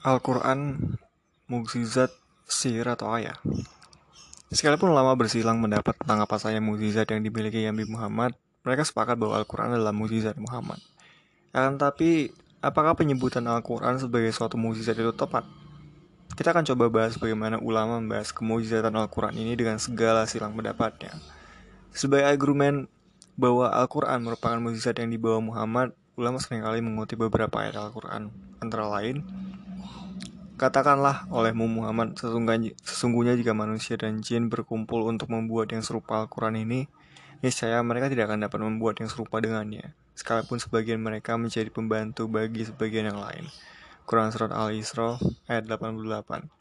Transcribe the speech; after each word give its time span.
Al-Quran 0.00 0.80
mukjizat 1.44 2.08
sihir 2.48 2.88
atau 2.88 3.12
ayah. 3.12 3.36
Sekalipun 4.48 4.96
lama 4.96 5.12
bersilang 5.12 5.60
mendapat 5.60 5.92
tentang 6.00 6.24
apa 6.24 6.40
saja 6.40 6.56
mukjizat 6.56 7.04
yang 7.12 7.20
dimiliki 7.20 7.60
Nabi 7.68 7.84
Muhammad, 7.84 8.32
mereka 8.64 8.88
sepakat 8.88 9.20
bahwa 9.20 9.36
Al-Quran 9.36 9.76
adalah 9.76 9.92
mukjizat 9.92 10.40
Muhammad. 10.40 10.80
Akan 11.52 11.76
tapi, 11.76 12.32
apakah 12.64 12.96
penyebutan 12.96 13.44
Al-Quran 13.44 14.00
sebagai 14.00 14.32
suatu 14.32 14.56
mukjizat 14.56 14.96
itu 14.96 15.12
tepat? 15.12 15.44
Kita 16.32 16.56
akan 16.56 16.64
coba 16.72 16.88
bahas 16.88 17.20
bagaimana 17.20 17.60
ulama 17.60 18.00
membahas 18.00 18.32
kemujizatan 18.32 18.96
Al-Quran 18.96 19.36
ini 19.36 19.52
dengan 19.52 19.76
segala 19.76 20.24
silang 20.24 20.56
pendapatnya. 20.56 21.12
Sebagai 21.92 22.24
argumen 22.24 22.88
bahwa 23.36 23.68
Al-Quran 23.68 24.24
merupakan 24.24 24.56
mukjizat 24.64 24.96
yang 24.96 25.12
dibawa 25.12 25.44
Muhammad, 25.44 25.92
ulama 26.16 26.40
sering 26.40 26.64
kali 26.64 26.80
mengutip 26.80 27.20
beberapa 27.20 27.60
ayat 27.60 27.76
Al-Quran, 27.76 28.32
antara 28.64 28.88
lain, 28.88 29.20
Katakanlah 30.60 31.24
olehmu 31.32 31.64
Muhammad, 31.72 32.20
sesungguhnya 32.20 33.32
jika 33.32 33.56
manusia 33.56 33.96
dan 33.96 34.20
jin 34.20 34.52
berkumpul 34.52 35.08
untuk 35.08 35.32
membuat 35.32 35.72
yang 35.72 35.80
serupa 35.80 36.20
Al-Quran 36.20 36.60
ini, 36.60 36.84
niscaya 37.40 37.80
mereka 37.80 38.12
tidak 38.12 38.28
akan 38.28 38.44
dapat 38.44 38.60
membuat 38.60 39.00
yang 39.00 39.08
serupa 39.08 39.40
dengannya, 39.40 39.96
sekalipun 40.12 40.60
sebagian 40.60 41.00
mereka 41.00 41.40
menjadi 41.40 41.72
pembantu 41.72 42.28
bagi 42.28 42.68
sebagian 42.68 43.08
yang 43.08 43.24
lain. 43.24 43.48
Quran 44.04 44.28
Surat 44.36 44.52
Al-Isra 44.52 45.16
ayat 45.48 45.64
88 45.64 46.52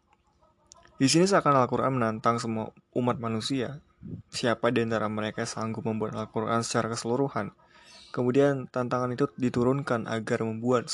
Di 0.96 1.08
sini 1.12 1.28
seakan 1.28 1.60
Al-Quran 1.60 2.00
menantang 2.00 2.40
semua 2.40 2.72
umat 2.96 3.20
manusia. 3.20 3.84
Siapa 4.32 4.72
di 4.72 4.80
antara 4.80 5.12
mereka 5.12 5.44
sanggup 5.44 5.84
membuat 5.84 6.16
Al-Quran 6.16 6.64
secara 6.64 6.96
keseluruhan? 6.96 7.52
Kemudian 8.16 8.72
tantangan 8.72 9.12
itu 9.12 9.28
diturunkan 9.36 10.08
agar 10.08 10.48
membuat 10.48 10.88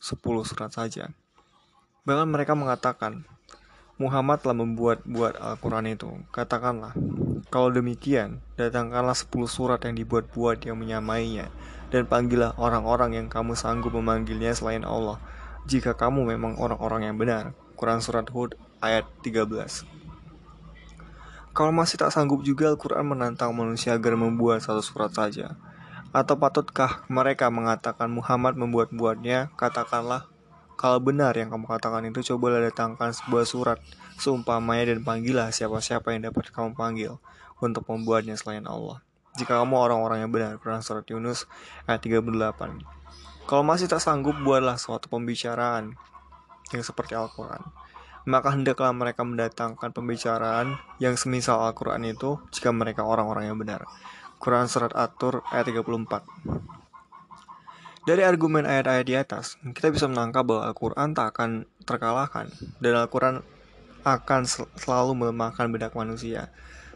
10 0.00 0.16
surat 0.48 0.72
saja. 0.72 1.12
Bahkan 2.08 2.28
mereka 2.28 2.56
mengatakan, 2.56 3.28
Muhammad 4.00 4.40
telah 4.40 4.56
membuat-buat 4.56 5.36
Al-Quran 5.36 5.92
itu. 5.92 6.08
Katakanlah, 6.32 6.96
kalau 7.52 7.68
demikian, 7.68 8.40
datangkanlah 8.56 9.12
10 9.12 9.44
surat 9.44 9.80
yang 9.84 9.92
dibuat-buat 9.92 10.64
yang 10.64 10.80
menyamainya, 10.80 11.52
dan 11.92 12.08
panggillah 12.08 12.56
orang-orang 12.56 13.20
yang 13.20 13.26
kamu 13.28 13.52
sanggup 13.52 13.92
memanggilnya 13.92 14.56
selain 14.56 14.88
Allah, 14.88 15.20
jika 15.68 15.92
kamu 15.92 16.24
memang 16.32 16.56
orang-orang 16.56 17.12
yang 17.12 17.20
benar. 17.20 17.52
Quran 17.76 18.04
Surat 18.04 18.28
Hud 18.28 18.60
ayat 18.84 19.08
13 19.24 19.84
Kalau 21.56 21.72
masih 21.72 21.96
tak 21.96 22.12
sanggup 22.12 22.44
juga 22.44 22.68
Al-Quran 22.68 23.08
menantang 23.08 23.52
manusia 23.56 23.96
agar 23.96 24.20
membuat 24.20 24.60
satu 24.60 24.84
surat 24.84 25.12
saja. 25.12 25.56
Atau 26.12 26.36
patutkah 26.36 27.04
mereka 27.08 27.48
mengatakan 27.48 28.12
Muhammad 28.12 28.56
membuat-buatnya? 28.56 29.48
Katakanlah, 29.56 30.28
kalau 30.80 30.96
benar 30.96 31.36
yang 31.36 31.52
kamu 31.52 31.68
katakan 31.68 32.08
itu, 32.08 32.32
cobalah 32.32 32.64
datangkan 32.64 33.12
sebuah 33.12 33.44
surat 33.44 33.78
seumpamanya 34.16 34.96
dan 34.96 35.04
panggillah 35.04 35.52
siapa-siapa 35.52 36.16
yang 36.16 36.32
dapat 36.32 36.48
kamu 36.48 36.72
panggil 36.72 37.20
untuk 37.60 37.84
membuatnya 37.84 38.32
selain 38.40 38.64
Allah. 38.64 39.04
Jika 39.36 39.60
kamu 39.60 39.76
orang-orang 39.76 40.24
yang 40.24 40.32
benar, 40.32 40.56
Quran 40.56 40.80
Surat 40.80 41.04
Yunus 41.04 41.44
ayat 41.84 42.00
38. 42.00 42.80
Kalau 43.44 43.60
masih 43.60 43.92
tak 43.92 44.00
sanggup, 44.00 44.32
buatlah 44.40 44.80
suatu 44.80 45.12
pembicaraan 45.12 46.00
yang 46.72 46.80
seperti 46.80 47.12
Al-Quran. 47.12 47.60
Maka 48.24 48.56
hendaklah 48.56 48.96
mereka 48.96 49.20
mendatangkan 49.20 49.92
pembicaraan 49.92 50.80
yang 50.96 51.20
semisal 51.20 51.60
Al-Quran 51.60 52.08
itu 52.08 52.40
jika 52.56 52.72
mereka 52.72 53.04
orang-orang 53.04 53.52
yang 53.52 53.60
benar. 53.60 53.84
Quran 54.40 54.64
Surat 54.64 54.96
Atur 54.96 55.44
ayat 55.52 55.68
34 55.68 56.79
dari 58.08 58.22
argumen 58.24 58.64
ayat-ayat 58.64 59.06
di 59.06 59.14
atas, 59.16 59.60
kita 59.76 59.92
bisa 59.92 60.08
menangkap 60.08 60.44
bahwa 60.46 60.68
Al-Quran 60.68 61.12
tak 61.12 61.36
akan 61.36 61.50
terkalahkan, 61.84 62.46
dan 62.80 62.92
Al-Quran 62.96 63.44
akan 64.00 64.40
selalu 64.80 65.12
melemahkan 65.12 65.68
benak 65.68 65.92
manusia. 65.92 66.48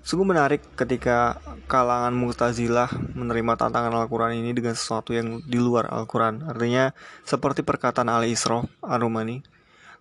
Sungguh 0.05 0.37
menarik 0.37 0.61
ketika 0.77 1.41
kalangan 1.65 2.13
Mu'tazilah 2.13 2.93
menerima 3.17 3.57
tantangan 3.57 4.05
Al-Quran 4.05 4.37
ini 4.37 4.53
dengan 4.53 4.77
sesuatu 4.77 5.17
yang 5.17 5.41
di 5.49 5.57
luar 5.57 5.89
Al-Quran. 5.89 6.45
Artinya, 6.45 6.93
seperti 7.25 7.65
perkataan 7.65 8.13
Ali 8.13 8.37
Isra 8.37 8.61
Ar-Rumani, 8.85 9.41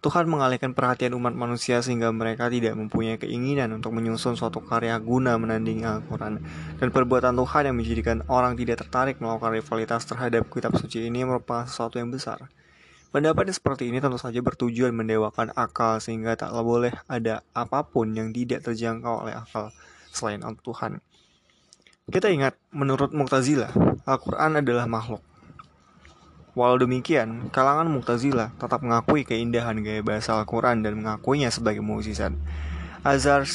Tuhan 0.03 0.28
mengalihkan 0.28 0.75
perhatian 0.75 1.16
umat 1.16 1.31
manusia 1.31 1.80
sehingga 1.80 2.12
mereka 2.12 2.52
tidak 2.52 2.75
mempunyai 2.75 3.16
keinginan 3.16 3.72
untuk 3.72 3.96
menyusun 3.96 4.36
suatu 4.36 4.59
karya 4.59 5.00
guna 5.00 5.40
menandingi 5.40 5.88
Al-Quran. 5.88 6.44
Dan 6.75 6.91
perbuatan 6.91 7.31
Tuhan 7.40 7.72
yang 7.72 7.75
menjadikan 7.80 8.19
orang 8.28 8.59
tidak 8.59 8.84
tertarik 8.84 9.24
melakukan 9.24 9.56
rivalitas 9.56 10.03
terhadap 10.03 10.44
kitab 10.52 10.75
suci 10.75 11.08
ini 11.08 11.24
merupakan 11.24 11.63
sesuatu 11.63 12.03
yang 12.03 12.12
besar. 12.12 12.52
Pendapat 13.16 13.56
seperti 13.56 13.88
ini 13.88 14.03
tentu 14.03 14.19
saja 14.19 14.44
bertujuan 14.44 14.92
mendewakan 14.92 15.56
akal 15.56 16.03
sehingga 16.03 16.36
tak 16.36 16.52
boleh 16.52 16.92
ada 17.08 17.40
apa 17.56 17.88
pun 17.88 18.12
yang 18.12 18.36
tidak 18.36 18.68
terjangkau 18.68 19.24
oleh 19.24 19.40
akal 19.40 19.72
selain 20.12 20.44
Tuhan. 20.44 21.00
Kita 22.12 22.28
ingat, 22.28 22.59
menurut 22.75 23.16
Mu'tazilah, 23.16 23.72
Al-Quran 24.03 24.59
adalah 24.59 24.84
makhluk. 24.84 25.24
Walau 26.53 26.78
demikian, 26.78 27.50
kalangan 27.50 27.90
Mu'tazilah 27.90 28.53
tetap 28.62 28.86
mengakui 28.86 29.25
keindahan 29.25 29.74
gaya 29.81 30.06
bahasa 30.06 30.38
Al-Quran 30.38 30.86
dan 30.86 31.02
mengakuinya 31.02 31.50
sebagai 31.50 31.81
mukjizat. 31.81 32.30
Azhar 33.02 33.50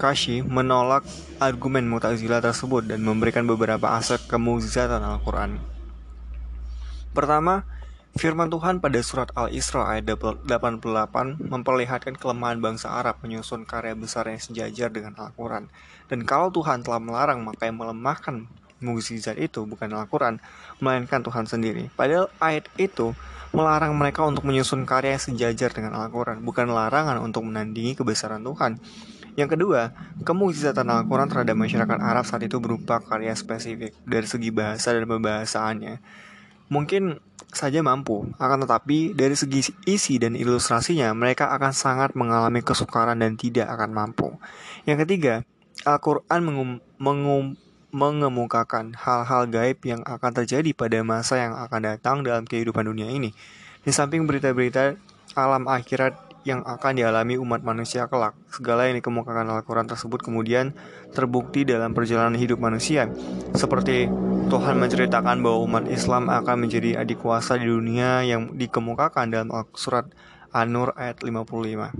Kashi 0.00 0.40
menolak 0.40 1.04
argumen 1.36 1.84
Mu'tazilah 1.92 2.40
tersebut 2.40 2.88
dan 2.88 3.04
memberikan 3.04 3.44
beberapa 3.44 3.92
aspek 4.00 4.24
kemukjizatan 4.32 5.04
Al-Quran. 5.04 5.60
Pertama, 7.12 7.68
firman 8.16 8.48
Tuhan 8.48 8.80
pada 8.80 8.96
surat 9.04 9.28
Al-Isra 9.36 9.84
ayat 9.84 10.08
88 10.08 11.36
memperlihatkan 11.36 12.16
kelemahan 12.16 12.64
bangsa 12.64 12.92
Arab 12.92 13.20
menyusun 13.20 13.68
karya 13.68 13.92
besar 13.92 14.28
yang 14.28 14.40
sejajar 14.40 14.88
dengan 14.88 15.16
Al-Quran. 15.20 15.68
Dan 16.08 16.24
kalau 16.24 16.48
Tuhan 16.48 16.80
telah 16.80 17.00
melarang, 17.00 17.44
maka 17.44 17.68
yang 17.68 17.76
melemahkan 17.76 18.48
mukjizat 18.80 19.40
itu 19.40 19.64
bukan 19.64 19.88
Al-Quran, 19.92 20.40
melainkan 20.80 21.24
Tuhan 21.24 21.48
sendiri. 21.48 21.88
Padahal 21.96 22.28
ayat 22.40 22.68
itu 22.76 23.16
melarang 23.56 23.96
mereka 23.96 24.26
untuk 24.28 24.44
menyusun 24.44 24.84
karya 24.84 25.16
yang 25.16 25.22
sejajar 25.22 25.70
dengan 25.72 25.96
Al-Quran, 25.96 26.44
bukan 26.44 26.68
larangan 26.68 27.22
untuk 27.24 27.46
menandingi 27.48 27.96
kebesaran 27.96 28.44
Tuhan. 28.44 28.76
Yang 29.36 29.56
kedua, 29.56 29.92
kemujizatan 30.24 30.88
Al-Quran 30.88 31.28
terhadap 31.28 31.56
masyarakat 31.56 31.98
Arab 32.00 32.24
saat 32.24 32.44
itu 32.44 32.56
berupa 32.56 33.04
karya 33.04 33.36
spesifik 33.36 33.92
dari 34.08 34.24
segi 34.24 34.48
bahasa 34.48 34.96
dan 34.96 35.04
pembahasaannya. 35.04 35.94
Mungkin 36.72 37.20
saja 37.52 37.84
mampu, 37.84 38.26
akan 38.40 38.64
tetapi 38.64 39.12
dari 39.12 39.36
segi 39.36 39.72
isi 39.86 40.16
dan 40.18 40.34
ilustrasinya 40.34 41.12
mereka 41.12 41.52
akan 41.52 41.72
sangat 41.72 42.16
mengalami 42.16 42.64
kesukaran 42.64 43.20
dan 43.20 43.36
tidak 43.36 43.68
akan 43.70 43.92
mampu. 43.92 44.34
Yang 44.88 45.04
ketiga, 45.04 45.34
Al-Quran 45.84 46.40
mengum, 46.40 46.70
mengum, 46.96 47.44
mengemukakan 47.96 48.92
hal-hal 48.92 49.48
gaib 49.48 49.80
yang 49.88 50.04
akan 50.04 50.44
terjadi 50.44 50.76
pada 50.76 51.00
masa 51.00 51.40
yang 51.40 51.56
akan 51.56 51.80
datang 51.80 52.20
dalam 52.20 52.44
kehidupan 52.44 52.84
dunia 52.84 53.08
ini. 53.08 53.32
Di 53.80 53.88
samping 53.88 54.28
berita-berita 54.28 55.00
alam 55.32 55.64
akhirat 55.64 56.12
yang 56.44 56.60
akan 56.62 56.92
dialami 56.92 57.40
umat 57.40 57.64
manusia 57.64 58.04
kelak. 58.04 58.36
Segala 58.52 58.86
yang 58.86 59.00
dikemukakan 59.00 59.48
Al-Quran 59.48 59.88
tersebut 59.88 60.20
kemudian 60.20 60.76
terbukti 61.16 61.64
dalam 61.64 61.96
perjalanan 61.96 62.36
hidup 62.36 62.60
manusia. 62.60 63.08
Seperti 63.56 64.06
Tuhan 64.52 64.76
menceritakan 64.76 65.40
bahwa 65.40 65.64
umat 65.64 65.84
Islam 65.88 66.28
akan 66.28 66.68
menjadi 66.68 67.00
adik 67.00 67.24
kuasa 67.24 67.56
di 67.56 67.66
dunia 67.66 68.22
yang 68.22 68.54
dikemukakan 68.54 69.32
dalam 69.32 69.48
surat 69.72 70.06
An-Nur 70.52 70.92
ayat 70.94 71.24
55. 71.24 71.96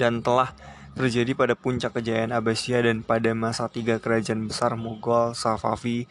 Dan 0.00 0.24
telah 0.24 0.56
terjadi 0.94 1.32
pada 1.38 1.54
puncak 1.54 1.98
kejayaan 1.98 2.34
Abbasiyah 2.34 2.86
dan 2.86 3.06
pada 3.06 3.30
masa 3.34 3.70
tiga 3.70 3.98
kerajaan 4.02 4.50
besar 4.50 4.74
Mughal, 4.74 5.34
Safavi, 5.38 6.10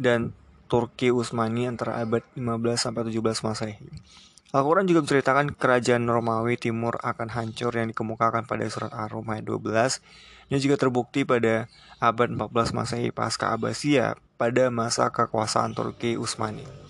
dan 0.00 0.34
Turki 0.70 1.10
Utsmani 1.10 1.66
antara 1.66 1.98
abad 1.98 2.22
15 2.38 2.78
sampai 2.78 3.10
17 3.10 3.42
Masehi. 3.42 3.78
Al-Quran 4.50 4.86
juga 4.90 5.06
menceritakan 5.06 5.54
kerajaan 5.54 6.10
Romawi 6.10 6.58
Timur 6.58 6.98
akan 6.98 7.30
hancur 7.30 7.70
yang 7.70 7.90
dikemukakan 7.94 8.50
pada 8.50 8.66
surat 8.66 8.90
Ar-Rum 8.90 9.30
ayat 9.30 9.46
12. 9.46 10.02
Ini 10.50 10.58
juga 10.58 10.74
terbukti 10.74 11.22
pada 11.22 11.70
abad 12.02 12.34
14 12.34 12.74
Masehi 12.74 13.14
pasca 13.14 13.54
Abbasiyah 13.54 14.18
pada 14.34 14.66
masa 14.74 15.06
kekuasaan 15.14 15.78
Turki 15.78 16.18
Utsmani. 16.18 16.89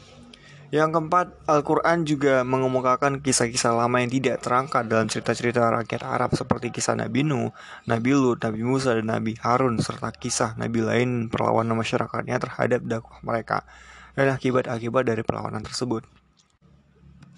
Yang 0.71 0.91
keempat, 0.95 1.35
Al-Quran 1.51 2.07
juga 2.07 2.47
mengemukakan 2.47 3.19
kisah-kisah 3.19 3.75
lama 3.75 3.99
yang 3.99 4.07
tidak 4.07 4.39
terangkat 4.39 4.87
dalam 4.87 5.11
cerita-cerita 5.11 5.67
rakyat 5.67 6.07
Arab 6.07 6.31
seperti 6.39 6.71
kisah 6.71 6.95
Nabi 6.95 7.27
Nuh, 7.27 7.51
Nabi 7.91 8.15
Lut, 8.15 8.39
Nabi 8.39 8.63
Musa, 8.63 8.95
dan 8.95 9.11
Nabi 9.11 9.35
Harun, 9.43 9.83
serta 9.83 10.15
kisah 10.15 10.55
Nabi 10.55 10.87
lain 10.87 11.27
perlawanan 11.27 11.75
masyarakatnya 11.75 12.39
terhadap 12.39 12.87
dakwah 12.87 13.19
mereka, 13.27 13.67
dan 14.15 14.31
akibat-akibat 14.31 15.11
dari 15.11 15.27
perlawanan 15.27 15.67
tersebut. 15.67 16.07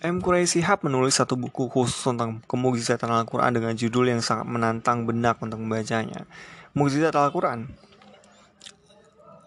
M. 0.05 0.21
Quraisy 0.21 0.61
Shihab 0.61 0.85
menulis 0.85 1.17
satu 1.17 1.33
buku 1.33 1.73
khusus 1.73 2.05
tentang 2.05 2.45
kemukjizatan 2.45 3.09
Al-Quran 3.09 3.57
dengan 3.57 3.73
judul 3.73 4.13
yang 4.13 4.21
sangat 4.21 4.45
menantang 4.45 5.09
benak 5.09 5.41
untuk 5.41 5.57
membacanya. 5.57 6.29
Mukjizat 6.77 7.17
Al-Quran 7.17 7.71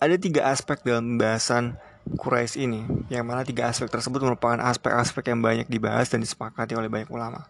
Ada 0.02 0.16
tiga 0.18 0.50
aspek 0.50 0.82
dalam 0.82 1.20
pembahasan 1.20 1.78
Quraisy 2.06 2.70
ini, 2.70 2.86
yang 3.10 3.26
mana 3.26 3.42
tiga 3.42 3.66
aspek 3.66 3.90
tersebut 3.90 4.22
merupakan 4.22 4.62
aspek-aspek 4.62 5.34
yang 5.34 5.42
banyak 5.42 5.66
dibahas 5.66 6.06
dan 6.14 6.22
disepakati 6.22 6.78
oleh 6.78 6.86
banyak 6.86 7.10
ulama. 7.10 7.50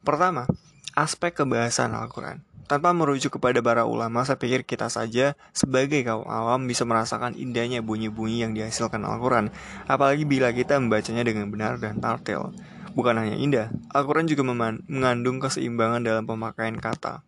Pertama, 0.00 0.48
aspek 0.96 1.36
kebahasan 1.36 1.92
Al-Quran. 1.92 2.40
Tanpa 2.64 2.94
merujuk 2.94 3.36
kepada 3.36 3.58
para 3.60 3.82
ulama, 3.82 4.22
saya 4.22 4.38
pikir 4.38 4.62
kita 4.62 4.86
saja 4.86 5.34
sebagai 5.50 6.00
kaum 6.06 6.22
awam 6.24 6.70
bisa 6.70 6.86
merasakan 6.86 7.34
indahnya 7.34 7.82
bunyi-bunyi 7.82 8.46
yang 8.46 8.54
dihasilkan 8.54 9.02
Al-Quran, 9.02 9.50
apalagi 9.90 10.24
bila 10.24 10.54
kita 10.54 10.78
membacanya 10.78 11.26
dengan 11.26 11.50
benar 11.50 11.76
dan 11.82 11.98
tartil. 11.98 12.54
Bukan 12.94 13.18
hanya 13.18 13.36
indah, 13.36 13.68
Al-Quran 13.90 14.30
juga 14.30 14.46
mengandung 14.86 15.42
keseimbangan 15.42 16.00
dalam 16.06 16.24
pemakaian 16.24 16.78
kata. 16.78 17.26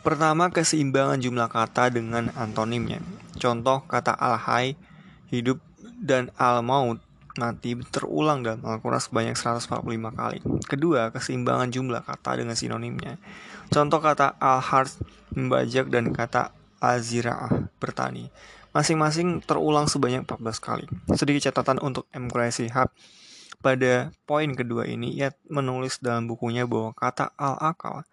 Pertama, 0.00 0.48
keseimbangan 0.48 1.20
jumlah 1.20 1.52
kata 1.52 1.92
dengan 1.92 2.32
antonimnya. 2.32 3.04
Contoh 3.36 3.84
kata 3.84 4.16
al-hay, 4.16 4.80
hidup, 5.28 5.60
dan 5.98 6.30
al-maut 6.38 7.02
mati 7.38 7.78
terulang 7.94 8.42
dalam 8.42 8.60
Al-Quran 8.66 8.98
sebanyak 8.98 9.36
145 9.38 9.86
kali. 10.18 10.38
Kedua, 10.66 11.14
keseimbangan 11.14 11.70
jumlah 11.70 12.02
kata 12.02 12.42
dengan 12.42 12.58
sinonimnya. 12.58 13.16
Contoh 13.70 14.02
kata 14.02 14.34
al-harth 14.42 14.98
membajak 15.32 15.86
dan 15.88 16.10
kata 16.10 16.50
azira'ah 16.82 17.70
bertani. 17.78 18.28
Masing-masing 18.74 19.40
terulang 19.46 19.86
sebanyak 19.86 20.26
14 20.26 20.58
kali. 20.60 20.86
Sedikit 21.14 21.48
catatan 21.50 21.78
untuk 21.80 22.10
M. 22.12 22.28
Hub. 22.28 22.90
Pada 23.58 24.14
poin 24.22 24.50
kedua 24.54 24.86
ini, 24.86 25.18
ia 25.18 25.34
menulis 25.50 25.98
dalam 25.98 26.30
bukunya 26.30 26.62
bahwa 26.62 26.94
kata 26.94 27.34
al-akal, 27.34 28.06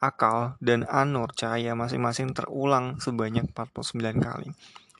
akal, 0.00 0.56
dan 0.64 0.88
anur 0.88 1.36
cahaya 1.36 1.76
masing-masing 1.76 2.32
terulang 2.32 2.96
sebanyak 2.96 3.44
49 3.52 4.24
kali. 4.24 4.56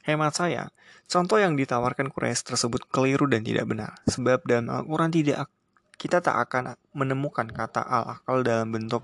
Hemat 0.07 0.39
saya, 0.39 0.71
contoh 1.11 1.35
yang 1.35 1.59
ditawarkan 1.59 2.15
Quraisy 2.15 2.55
tersebut 2.55 2.87
keliru 2.87 3.27
dan 3.27 3.43
tidak 3.43 3.67
benar. 3.67 3.99
Sebab 4.07 4.47
dalam 4.47 4.71
Al-Quran 4.71 5.11
tidak 5.11 5.51
kita 5.99 6.23
tak 6.23 6.37
akan 6.47 6.79
menemukan 6.95 7.49
kata 7.51 7.83
al-akal 7.83 8.47
dalam 8.47 8.71
bentuk 8.71 9.03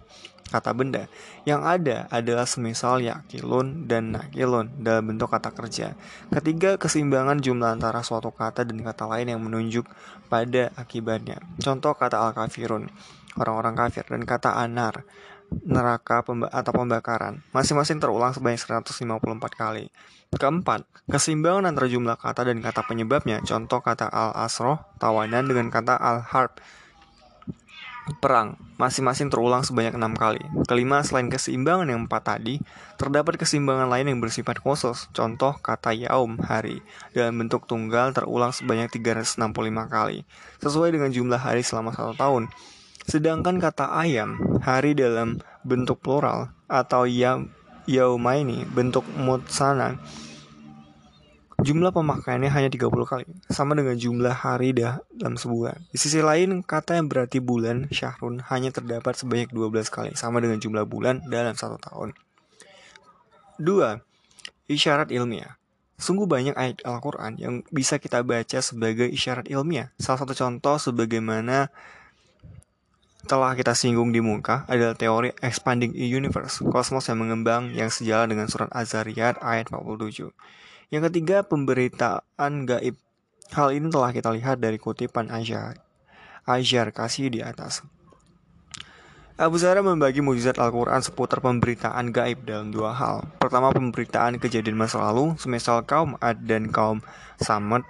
kata 0.53 0.77
benda. 0.77 1.09
Yang 1.49 1.63
ada 1.65 1.97
adalah 2.13 2.45
semisal 2.45 3.01
yakilun 3.01 3.89
dan 3.89 4.13
nakilun 4.13 4.69
dalam 4.79 5.11
bentuk 5.11 5.33
kata 5.33 5.51
kerja. 5.51 5.97
Ketiga, 6.29 6.77
keseimbangan 6.77 7.41
jumlah 7.41 7.81
antara 7.81 8.05
suatu 8.05 8.29
kata 8.29 8.69
dan 8.69 8.85
kata 8.85 9.09
lain 9.09 9.33
yang 9.33 9.41
menunjuk 9.41 9.89
pada 10.29 10.71
akibatnya. 10.77 11.41
Contoh 11.59 11.97
kata 11.97 12.21
al-kafirun, 12.31 12.93
orang-orang 13.41 13.75
kafir, 13.75 14.05
dan 14.07 14.23
kata 14.29 14.53
anar, 14.55 15.09
neraka 15.63 16.25
pemba 16.25 16.49
atau 16.49 16.73
pembakaran. 16.73 17.45
Masing-masing 17.53 18.01
terulang 18.01 18.33
sebanyak 18.33 18.61
154 18.61 19.53
kali. 19.53 19.93
Keempat, 20.33 20.89
keseimbangan 21.13 21.69
antara 21.69 21.87
jumlah 21.93 22.17
kata 22.17 22.49
dan 22.49 22.65
kata 22.65 22.89
penyebabnya. 22.89 23.45
Contoh 23.45 23.85
kata 23.85 24.09
al-asroh, 24.09 24.81
tawanan 24.97 25.45
dengan 25.45 25.69
kata 25.69 25.93
al-harb, 26.01 26.57
perang. 28.19 28.59
Masing-masing 28.81 29.31
terulang 29.31 29.63
sebanyak 29.63 29.95
enam 29.95 30.19
kali. 30.19 30.43
Kelima, 30.67 31.07
selain 31.07 31.31
keseimbangan 31.31 31.87
yang 31.87 32.11
empat 32.11 32.35
tadi, 32.35 32.59
terdapat 32.99 33.39
keseimbangan 33.39 33.87
lain 33.87 34.11
yang 34.11 34.19
bersifat 34.19 34.59
khusus. 34.59 35.07
Contoh 35.15 35.55
kata 35.63 35.95
yaum, 35.95 36.41
hari, 36.43 36.83
dalam 37.15 37.39
bentuk 37.39 37.71
tunggal 37.71 38.11
terulang 38.11 38.51
sebanyak 38.51 38.91
365 38.91 39.39
kali. 39.87 40.27
Sesuai 40.59 40.91
dengan 40.91 41.15
jumlah 41.15 41.39
hari 41.39 41.63
selama 41.63 41.95
satu 41.95 42.19
tahun. 42.19 42.51
Sedangkan 43.03 43.59
kata 43.59 43.91
ayam, 43.99 44.39
hari 44.63 44.95
dalam 44.95 45.43
bentuk 45.67 45.99
plural, 46.03 46.55
atau 46.71 47.05
yam, 47.05 47.51
yaumaini, 47.85 48.63
bentuk 48.71 49.03
mutsana, 49.19 49.99
jumlah 51.63 51.91
pemakaiannya 51.95 52.51
hanya 52.51 52.71
30 52.71 53.07
kali, 53.07 53.27
sama 53.51 53.75
dengan 53.75 53.99
jumlah 53.99 54.35
hari 54.35 54.75
dah 54.75 55.03
dalam 55.11 55.35
sebulan. 55.35 55.83
Di 55.91 55.99
sisi 55.99 56.23
lain, 56.23 56.63
kata 56.63 56.99
yang 56.99 57.11
berarti 57.11 57.43
bulan, 57.43 57.91
syahrun, 57.91 58.43
hanya 58.51 58.71
terdapat 58.71 59.19
sebanyak 59.19 59.51
12 59.51 59.91
kali, 59.91 60.11
sama 60.15 60.39
dengan 60.39 60.63
jumlah 60.63 60.87
bulan 60.87 61.23
dalam 61.27 61.55
satu 61.59 61.79
tahun. 61.83 62.15
2. 63.59 63.99
Isyarat 64.71 65.11
ilmiah 65.11 65.59
Sungguh 66.03 66.27
banyak 66.27 66.59
ayat 66.59 66.83
Al-Quran 66.83 67.39
yang 67.39 67.55
bisa 67.71 68.03
kita 68.03 68.27
baca 68.27 68.59
sebagai 68.59 69.07
isyarat 69.07 69.47
ilmiah. 69.47 69.95
Salah 70.03 70.27
satu 70.27 70.35
contoh 70.35 70.75
sebagaimana 70.75 71.71
telah 73.27 73.55
kita 73.55 73.73
singgung 73.73 74.11
di 74.11 74.19
muka 74.19 74.67
adalah 74.67 74.99
teori 74.99 75.31
expanding 75.41 75.95
universe, 75.95 76.59
kosmos 76.67 77.07
yang 77.07 77.23
mengembang 77.23 77.71
yang 77.71 77.89
sejalan 77.89 78.35
dengan 78.35 78.47
surat 78.51 78.69
Az-Zariyat 78.75 79.39
ayat 79.39 79.71
47. 79.71 80.35
Yang 80.93 81.03
ketiga, 81.09 81.47
pemberitaan 81.47 82.67
gaib. 82.67 82.99
Hal 83.53 83.73
ini 83.77 83.93
telah 83.93 84.11
kita 84.17 84.33
lihat 84.33 84.61
dari 84.61 84.81
kutipan 84.81 85.29
Ajar, 85.29 85.77
Ajar 86.49 86.89
kasih 86.91 87.29
di 87.29 87.45
atas. 87.45 87.85
Abu 89.41 89.57
Zara 89.57 89.81
membagi 89.81 90.21
mujizat 90.21 90.61
Al-Quran 90.61 91.01
seputar 91.01 91.41
pemberitaan 91.41 92.13
gaib 92.13 92.45
dalam 92.45 92.69
dua 92.69 92.93
hal. 92.93 93.25
Pertama, 93.41 93.73
pemberitaan 93.73 94.37
kejadian 94.37 94.77
masa 94.77 95.01
lalu, 95.01 95.35
semisal 95.41 95.83
kaum 95.89 96.21
Ad 96.21 96.45
dan 96.45 96.69
kaum 96.69 97.01
Samad, 97.41 97.83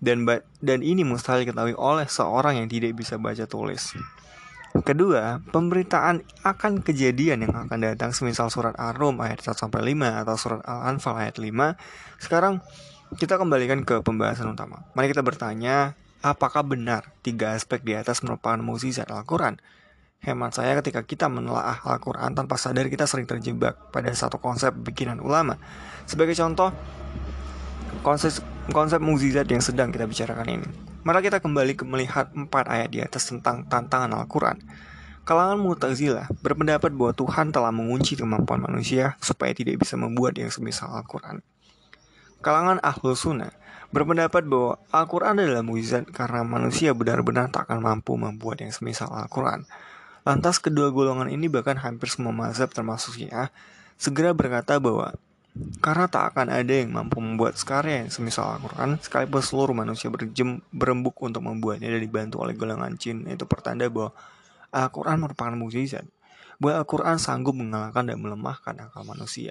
dan, 0.00 0.24
dan 0.64 0.80
ini 0.80 1.04
mustahil 1.04 1.44
diketahui 1.44 1.76
oleh 1.76 2.08
seorang 2.08 2.64
yang 2.64 2.68
tidak 2.72 2.96
bisa 2.96 3.20
baca 3.20 3.44
tulis. 3.44 3.92
Kedua, 4.70 5.42
pemberitaan 5.50 6.22
akan 6.46 6.86
kejadian 6.86 7.42
yang 7.42 7.54
akan 7.58 7.90
datang 7.90 8.14
semisal 8.14 8.54
surat 8.54 8.78
Ar-Rum 8.78 9.18
ayat 9.18 9.42
1 9.42 9.58
sampai 9.58 9.82
5 9.82 10.22
atau 10.22 10.36
surat 10.38 10.62
Al-Anfal 10.62 11.18
ayat 11.18 11.42
5. 11.42 12.22
Sekarang 12.22 12.62
kita 13.18 13.34
kembalikan 13.34 13.82
ke 13.82 13.98
pembahasan 13.98 14.54
utama. 14.54 14.86
Mari 14.94 15.10
kita 15.10 15.26
bertanya, 15.26 15.98
apakah 16.22 16.62
benar 16.62 17.10
tiga 17.26 17.58
aspek 17.58 17.82
di 17.82 17.98
atas 17.98 18.22
merupakan 18.22 18.62
mukjizat 18.62 19.10
Al-Qur'an? 19.10 19.58
Hemat 20.22 20.54
saya 20.54 20.78
ketika 20.78 21.02
kita 21.02 21.26
menelaah 21.26 21.80
Al-Quran 21.82 22.36
tanpa 22.36 22.60
sadar 22.60 22.86
kita 22.92 23.08
sering 23.08 23.24
terjebak 23.24 23.90
pada 23.90 24.12
satu 24.12 24.36
konsep 24.36 24.70
bikinan 24.70 25.18
ulama. 25.18 25.56
Sebagai 26.04 26.36
contoh, 26.38 26.70
konsep 28.06 28.38
konsep 28.70 29.02
mukjizat 29.02 29.50
yang 29.50 29.64
sedang 29.64 29.90
kita 29.90 30.04
bicarakan 30.04 30.60
ini. 30.60 30.89
Mari 31.00 31.32
kita 31.32 31.40
kembali 31.40 31.80
ke 31.80 31.88
melihat 31.88 32.28
empat 32.36 32.68
ayat 32.68 32.92
di 32.92 33.00
atas 33.00 33.24
tentang 33.24 33.64
tantangan 33.64 34.12
Al-Quran. 34.20 34.60
Kalangan 35.24 35.56
Mu'tazilah 35.56 36.28
berpendapat 36.44 36.92
bahwa 36.92 37.16
Tuhan 37.16 37.56
telah 37.56 37.72
mengunci 37.72 38.20
kemampuan 38.20 38.60
manusia 38.60 39.16
supaya 39.24 39.56
tidak 39.56 39.80
bisa 39.80 39.96
membuat 39.96 40.36
yang 40.36 40.52
semisal 40.52 40.92
Al-Quran. 40.92 41.40
Kalangan 42.44 42.84
Ahlul 42.84 43.16
Sunnah 43.16 43.48
berpendapat 43.88 44.44
bahwa 44.44 44.76
Al-Quran 44.92 45.40
adalah 45.40 45.64
mukjizat 45.64 46.04
karena 46.12 46.44
manusia 46.44 46.92
benar-benar 46.92 47.48
tak 47.48 47.64
akan 47.64 47.80
mampu 47.80 48.20
membuat 48.20 48.60
yang 48.60 48.68
semisal 48.68 49.08
Al-Quran. 49.08 49.64
Lantas 50.28 50.60
kedua 50.60 50.92
golongan 50.92 51.32
ini 51.32 51.48
bahkan 51.48 51.80
hampir 51.80 52.12
semua 52.12 52.36
mazhab 52.36 52.68
termasuk 52.76 53.16
Syiah 53.16 53.48
segera 53.96 54.36
berkata 54.36 54.76
bahwa 54.76 55.16
karena 55.82 56.06
tak 56.06 56.34
akan 56.34 56.46
ada 56.54 56.70
yang 56.70 56.94
mampu 56.94 57.18
membuat 57.18 57.58
sekarya 57.58 58.06
yang 58.06 58.10
semisal 58.12 58.54
Al-Quran, 58.54 59.02
sekalipun 59.02 59.42
seluruh 59.42 59.74
manusia 59.74 60.06
berjem, 60.06 60.62
berembuk 60.70 61.18
untuk 61.26 61.42
membuatnya 61.42 61.90
dan 61.90 62.00
dibantu 62.00 62.38
oleh 62.40 62.54
golongan 62.54 62.94
jin, 62.94 63.26
itu 63.26 63.44
pertanda 63.50 63.90
bahwa 63.90 64.14
Al-Quran 64.70 65.18
merupakan 65.18 65.54
mukjizat. 65.58 66.06
Bahwa 66.62 66.84
Al-Quran 66.84 67.16
sanggup 67.18 67.58
mengalahkan 67.58 68.06
dan 68.06 68.22
melemahkan 68.22 68.74
akal 68.78 69.02
manusia. 69.02 69.50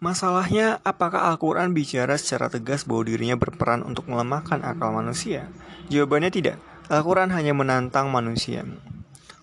Masalahnya, 0.00 0.80
apakah 0.82 1.28
Al-Quran 1.28 1.76
bicara 1.76 2.16
secara 2.16 2.48
tegas 2.48 2.88
bahwa 2.88 3.04
dirinya 3.04 3.36
berperan 3.36 3.84
untuk 3.84 4.08
melemahkan 4.08 4.64
akal 4.64 4.96
manusia? 4.96 5.46
Jawabannya 5.92 6.32
tidak. 6.32 6.56
Al-Quran 6.88 7.30
hanya 7.30 7.52
menantang 7.54 8.08
manusia. 8.10 8.66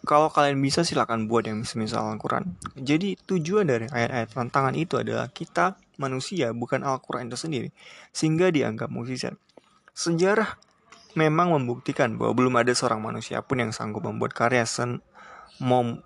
Kalau 0.07 0.31
kalian 0.31 0.63
bisa 0.63 0.87
silakan 0.87 1.27
buat 1.27 1.43
yang 1.43 1.67
semisal 1.67 2.07
Al-Quran. 2.15 2.55
Jadi 2.79 3.19
tujuan 3.27 3.67
dari 3.67 3.91
ayat-ayat 3.91 4.31
tantangan 4.31 4.71
itu 4.79 4.95
adalah 4.95 5.27
kita 5.27 5.75
manusia 5.99 6.55
bukan 6.55 6.79
Al-Quran 6.87 7.27
itu 7.27 7.35
sendiri. 7.35 7.69
Sehingga 8.15 8.47
dianggap 8.47 8.87
mukjizat. 8.87 9.35
Sejarah 9.91 10.55
memang 11.19 11.51
membuktikan 11.51 12.15
bahwa 12.15 12.39
belum 12.39 12.55
ada 12.55 12.71
seorang 12.71 13.03
manusia 13.03 13.43
pun 13.43 13.59
yang 13.59 13.75
sanggup 13.75 14.07
membuat 14.07 14.31
karya 14.31 14.63
sen 14.63 15.03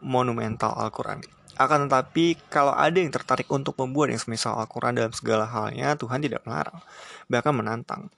monumental 0.01 0.73
Al-Quran. 0.73 1.21
Akan 1.61 1.85
tetapi, 1.85 2.41
kalau 2.49 2.73
ada 2.73 2.97
yang 2.97 3.13
tertarik 3.13 3.45
untuk 3.53 3.77
membuat 3.77 4.09
yang 4.09 4.17
semisal 4.17 4.57
Al-Quran 4.57 4.97
dalam 4.97 5.13
segala 5.13 5.45
halnya, 5.45 5.93
Tuhan 5.93 6.25
tidak 6.25 6.41
melarang, 6.49 6.81
bahkan 7.29 7.53
menantang. 7.53 8.09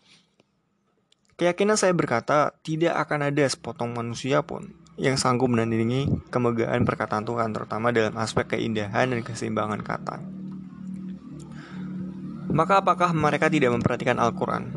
Keyakinan 1.36 1.76
saya 1.76 1.92
berkata, 1.92 2.56
tidak 2.64 2.96
akan 3.04 3.34
ada 3.34 3.44
sepotong 3.44 3.92
manusia 3.92 4.40
pun 4.46 4.83
yang 5.00 5.18
sanggup 5.18 5.50
menandingi 5.50 6.30
kemegahan 6.30 6.86
perkataan 6.86 7.26
Tuhan, 7.26 7.50
terutama 7.50 7.90
dalam 7.90 8.14
aspek 8.22 8.58
keindahan 8.58 9.10
dan 9.10 9.26
keseimbangan 9.26 9.82
kata. 9.82 10.22
Maka 12.54 12.86
apakah 12.86 13.10
mereka 13.18 13.50
tidak 13.50 13.74
memperhatikan 13.74 14.22
Al-Quran? 14.22 14.70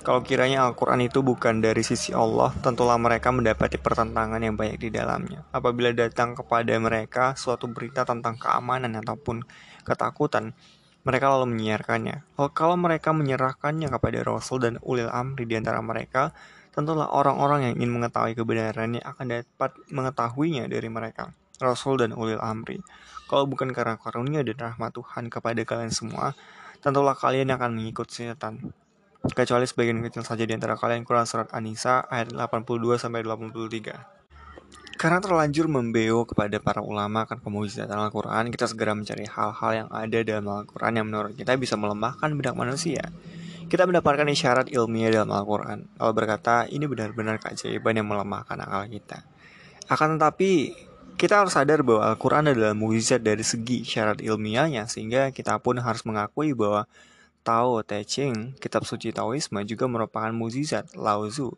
Kalau 0.00 0.24
kiranya 0.24 0.66
Al-Quran 0.66 1.06
itu 1.06 1.22
bukan 1.22 1.62
dari 1.62 1.84
sisi 1.86 2.10
Allah, 2.10 2.50
tentulah 2.64 2.96
mereka 2.98 3.30
mendapati 3.30 3.78
pertentangan 3.78 4.40
yang 4.42 4.58
banyak 4.58 4.80
di 4.80 4.88
dalamnya. 4.90 5.46
Apabila 5.54 5.94
datang 5.94 6.34
kepada 6.34 6.72
mereka 6.80 7.36
suatu 7.38 7.70
berita 7.70 8.02
tentang 8.02 8.34
keamanan 8.40 8.98
ataupun 8.98 9.46
ketakutan, 9.86 10.56
Mereka 11.00 11.32
lalu 11.32 11.56
menyiarkannya. 11.56 12.36
Kalau 12.52 12.76
mereka 12.76 13.16
menyerahkannya 13.16 13.88
kepada 13.88 14.20
Rasul 14.20 14.68
dan 14.68 14.74
ulil 14.84 15.08
amri 15.08 15.48
di 15.48 15.56
antara 15.56 15.80
mereka, 15.80 16.36
tentulah 16.70 17.10
orang-orang 17.10 17.70
yang 17.70 17.74
ingin 17.78 17.90
mengetahui 18.00 18.38
kebenarannya 18.38 19.02
akan 19.02 19.26
dapat 19.42 19.70
mengetahuinya 19.90 20.70
dari 20.70 20.86
mereka, 20.86 21.34
Rasul 21.58 22.00
dan 22.00 22.14
ulil 22.14 22.38
amri. 22.38 22.78
Kalau 23.30 23.46
bukan 23.46 23.70
karena 23.70 23.94
karunia 23.94 24.42
dan 24.42 24.58
rahmat 24.58 24.90
Tuhan 24.90 25.30
kepada 25.30 25.62
kalian 25.62 25.94
semua, 25.94 26.34
tentulah 26.82 27.14
kalian 27.14 27.54
akan 27.54 27.78
mengikut 27.78 28.10
setan. 28.10 28.74
Kecuali 29.20 29.68
sebagian 29.68 30.00
kecil 30.00 30.24
saja 30.24 30.48
di 30.48 30.56
antara 30.56 30.80
kalian 30.80 31.04
Quran 31.04 31.28
Surat 31.28 31.52
An-Nisa 31.52 32.08
ayat 32.08 32.32
82 32.32 32.96
sampai 32.96 33.20
83. 33.20 34.20
Karena 35.00 35.16
terlanjur 35.16 35.64
membeo 35.64 36.28
kepada 36.28 36.60
para 36.60 36.84
ulama 36.84 37.24
akan 37.24 37.40
pemujizatan 37.40 37.96
Al-Quran, 37.96 38.52
kita 38.52 38.68
segera 38.68 38.92
mencari 38.92 39.24
hal-hal 39.24 39.70
yang 39.72 39.88
ada 39.88 40.18
dalam 40.20 40.44
Al-Quran 40.44 40.92
yang 40.92 41.06
menurut 41.08 41.32
kita 41.36 41.56
bisa 41.56 41.76
melemahkan 41.76 42.32
benak 42.36 42.52
manusia. 42.52 43.08
Kita 43.70 43.86
mendapatkan 43.86 44.26
isyarat 44.26 44.66
ilmiah 44.74 45.14
dalam 45.14 45.30
Al-Quran, 45.30 45.86
lalu 45.94 46.12
berkata 46.12 46.66
ini 46.66 46.90
benar-benar 46.90 47.38
keajaiban 47.38 47.94
yang 47.94 48.10
melemahkan 48.10 48.58
akal 48.58 48.90
kita. 48.90 49.22
Akan 49.86 50.18
tetapi, 50.18 50.74
kita 51.14 51.46
harus 51.46 51.54
sadar 51.54 51.86
bahwa 51.86 52.10
Al-Quran 52.10 52.50
adalah 52.50 52.74
mujizat 52.74 53.22
dari 53.22 53.46
segi 53.46 53.86
syarat 53.86 54.18
ilmiahnya, 54.18 54.90
sehingga 54.90 55.30
kita 55.30 55.62
pun 55.62 55.78
harus 55.78 56.02
mengakui 56.02 56.50
bahwa 56.50 56.90
Tao 57.46 57.78
Te 57.86 58.02
Ching, 58.02 58.58
kitab 58.58 58.82
suci 58.82 59.14
Taoisme 59.14 59.62
juga 59.62 59.86
merupakan 59.86 60.34
mujizat 60.34 60.90
Lao 60.98 61.30
Tzu. 61.30 61.54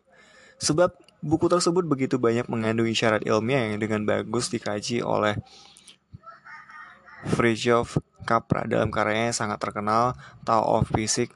Sebab 0.61 0.93
Buku 1.23 1.47
tersebut 1.47 1.87
begitu 1.87 2.19
banyak 2.19 2.51
mengandung 2.51 2.83
isyarat 2.83 3.23
ilmiah 3.23 3.71
yang 3.71 3.79
dengan 3.79 4.03
bagus 4.03 4.51
dikaji 4.51 4.99
oleh 4.99 5.39
Fritjof 7.23 7.95
Capra 8.27 8.67
dalam 8.67 8.91
karyanya 8.91 9.31
yang 9.31 9.39
sangat 9.47 9.63
terkenal 9.63 10.19
Tao 10.43 10.83
of 10.83 10.91
Physics 10.91 11.31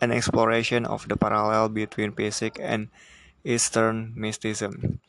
An 0.00 0.10
Exploration 0.10 0.88
of 0.88 1.04
the 1.06 1.16
Parallel 1.16 1.68
Between 1.68 2.16
Physics 2.16 2.56
and 2.56 2.88
Eastern 3.44 4.16
Mysticism. 4.16 5.00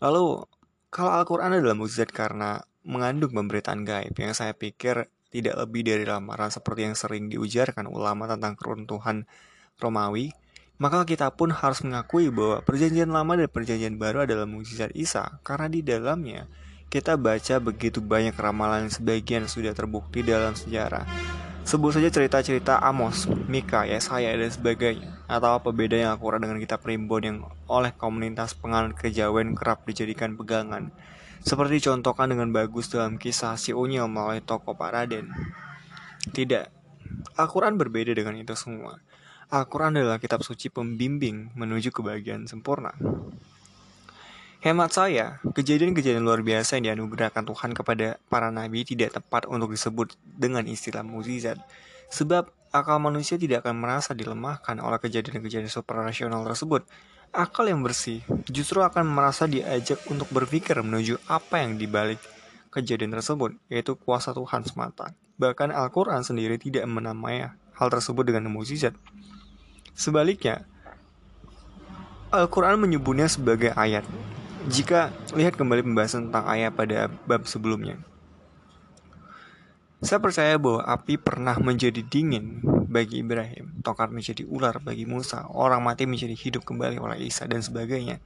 Lalu, 0.00 0.44
kalau 0.92 1.10
Al-Quran 1.12 1.56
adalah 1.56 1.76
mukjizat 1.76 2.12
karena 2.12 2.60
mengandung 2.86 3.32
pemberitaan 3.32 3.82
gaib 3.82 4.14
yang 4.16 4.32
saya 4.36 4.54
pikir 4.54 5.08
tidak 5.32 5.54
lebih 5.58 5.82
dari 5.84 6.04
lamaran 6.06 6.48
seperti 6.48 6.86
yang 6.86 6.96
sering 6.96 7.28
diujarkan 7.28 7.90
ulama 7.90 8.30
tentang 8.30 8.54
keruntuhan 8.54 9.28
Romawi, 9.76 10.32
maka 10.80 11.04
kita 11.04 11.32
pun 11.32 11.52
harus 11.52 11.84
mengakui 11.84 12.32
bahwa 12.32 12.64
perjanjian 12.64 13.12
lama 13.12 13.36
dan 13.36 13.48
perjanjian 13.48 13.96
baru 14.00 14.24
adalah 14.24 14.48
mukjizat 14.48 14.92
Isa 14.96 15.40
karena 15.44 15.68
di 15.68 15.80
dalamnya 15.84 16.48
kita 16.88 17.18
baca 17.18 17.58
begitu 17.60 17.98
banyak 18.00 18.36
ramalan 18.36 18.88
sebagian 18.88 19.50
sudah 19.50 19.76
terbukti 19.76 20.22
dalam 20.24 20.56
sejarah. 20.56 21.04
Sebut 21.66 21.90
saja 21.90 22.06
cerita-cerita 22.14 22.78
Amos, 22.78 23.26
Mika, 23.26 23.82
Yesaya, 23.82 24.30
dan 24.38 24.46
sebagainya. 24.54 25.18
Atau 25.26 25.50
apa 25.58 25.74
bedanya 25.74 26.14
Al-Quran 26.14 26.46
dengan 26.46 26.62
kitab 26.62 26.86
primbon 26.86 27.22
yang 27.26 27.38
oleh 27.66 27.90
komunitas 27.90 28.54
penganut 28.54 28.94
kejawen 28.94 29.58
kerap 29.58 29.82
dijadikan 29.82 30.38
pegangan. 30.38 30.94
Seperti 31.42 31.82
contohkan 31.82 32.30
dengan 32.30 32.54
bagus 32.54 32.86
dalam 32.86 33.18
kisah 33.18 33.58
si 33.58 33.74
Unyil 33.74 34.06
melalui 34.06 34.46
toko 34.46 34.78
Pak 34.78 34.90
Raden. 34.94 35.34
Tidak, 36.30 36.64
Al-Quran 37.34 37.74
berbeda 37.74 38.14
dengan 38.14 38.38
itu 38.38 38.54
semua. 38.54 39.02
Al-Quran 39.50 39.98
adalah 39.98 40.22
kitab 40.22 40.46
suci 40.46 40.70
pembimbing 40.70 41.50
menuju 41.58 41.90
kebahagiaan 41.90 42.46
sempurna. 42.46 42.94
Hemat 44.66 44.98
saya, 44.98 45.38
kejadian-kejadian 45.54 46.26
luar 46.26 46.42
biasa 46.42 46.74
yang 46.74 46.90
dianugerahkan 46.90 47.46
Tuhan 47.46 47.70
kepada 47.70 48.18
para 48.26 48.50
nabi 48.50 48.82
tidak 48.82 49.14
tepat 49.14 49.46
untuk 49.46 49.70
disebut 49.70 50.18
dengan 50.26 50.66
istilah 50.66 51.06
mukjizat, 51.06 51.54
sebab 52.10 52.50
akal 52.74 52.98
manusia 52.98 53.38
tidak 53.38 53.62
akan 53.62 53.78
merasa 53.78 54.10
dilemahkan 54.10 54.82
oleh 54.82 54.98
kejadian-kejadian 54.98 55.70
suprarasional 55.70 56.42
tersebut. 56.42 56.82
Akal 57.30 57.70
yang 57.70 57.86
bersih 57.86 58.26
justru 58.50 58.82
akan 58.82 59.06
merasa 59.06 59.46
diajak 59.46 60.02
untuk 60.10 60.26
berpikir 60.34 60.82
menuju 60.82 61.22
apa 61.30 61.62
yang 61.62 61.78
dibalik 61.78 62.18
kejadian 62.74 63.14
tersebut, 63.14 63.54
yaitu 63.70 63.94
kuasa 63.94 64.34
Tuhan 64.34 64.66
semata. 64.66 65.14
Bahkan 65.38 65.70
Al-Quran 65.70 66.26
sendiri 66.26 66.58
tidak 66.58 66.82
menamai 66.90 67.54
hal 67.54 67.86
tersebut 67.86 68.26
dengan 68.26 68.50
mukjizat. 68.50 68.98
Sebaliknya, 69.94 70.66
Al-Quran 72.34 72.82
menyebutnya 72.82 73.30
sebagai 73.30 73.70
ayat. 73.78 74.02
Jika 74.66 75.14
lihat 75.38 75.54
kembali 75.54 75.86
pembahasan 75.86 76.26
tentang 76.26 76.42
ayat 76.50 76.74
pada 76.74 77.06
bab 77.06 77.46
sebelumnya. 77.46 78.02
Saya 80.02 80.18
percaya 80.18 80.58
bahwa 80.58 80.82
api 80.82 81.22
pernah 81.22 81.54
menjadi 81.62 82.02
dingin 82.02 82.66
bagi 82.90 83.22
Ibrahim, 83.22 83.78
tongkat 83.86 84.10
menjadi 84.10 84.42
ular 84.42 84.82
bagi 84.82 85.06
Musa, 85.06 85.46
orang 85.54 85.86
mati 85.86 86.02
menjadi 86.10 86.34
hidup 86.34 86.66
kembali 86.66 86.98
oleh 86.98 87.30
Isa, 87.30 87.46
dan 87.46 87.62
sebagainya. 87.62 88.18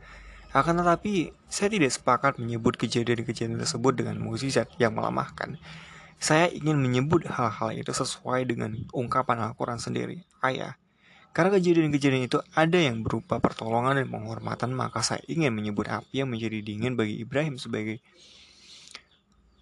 Akan 0.57 0.81
tetapi, 0.81 1.29
saya 1.45 1.69
tidak 1.69 1.93
sepakat 1.93 2.41
menyebut 2.41 2.81
kejadian-kejadian 2.81 3.61
tersebut 3.61 4.01
dengan 4.01 4.17
mukjizat 4.25 4.73
yang 4.81 4.97
melemahkan. 4.97 5.61
Saya 6.17 6.49
ingin 6.49 6.81
menyebut 6.81 7.29
hal-hal 7.29 7.77
itu 7.77 7.93
sesuai 7.93 8.49
dengan 8.49 8.81
ungkapan 8.97 9.45
Al-Quran 9.45 9.77
sendiri. 9.77 10.25
Ayah, 10.41 10.80
karena 11.31 11.55
kejadian-kejadian 11.55 12.27
itu 12.27 12.43
ada 12.59 12.79
yang 12.79 13.07
berupa 13.07 13.39
pertolongan 13.39 14.03
dan 14.03 14.11
penghormatan, 14.11 14.75
maka 14.75 14.99
saya 15.07 15.23
ingin 15.31 15.55
menyebut 15.55 15.87
api 15.87 16.27
yang 16.27 16.31
menjadi 16.31 16.59
dingin 16.59 16.99
bagi 16.99 17.23
Ibrahim 17.23 17.55
sebagai 17.55 18.03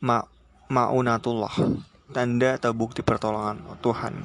ma 0.01 0.25
ma'unatullah, 0.69 1.53
tanda 2.13 2.57
atau 2.57 2.73
bukti 2.73 3.05
pertolongan 3.05 3.61
Tuhan. 3.81 4.21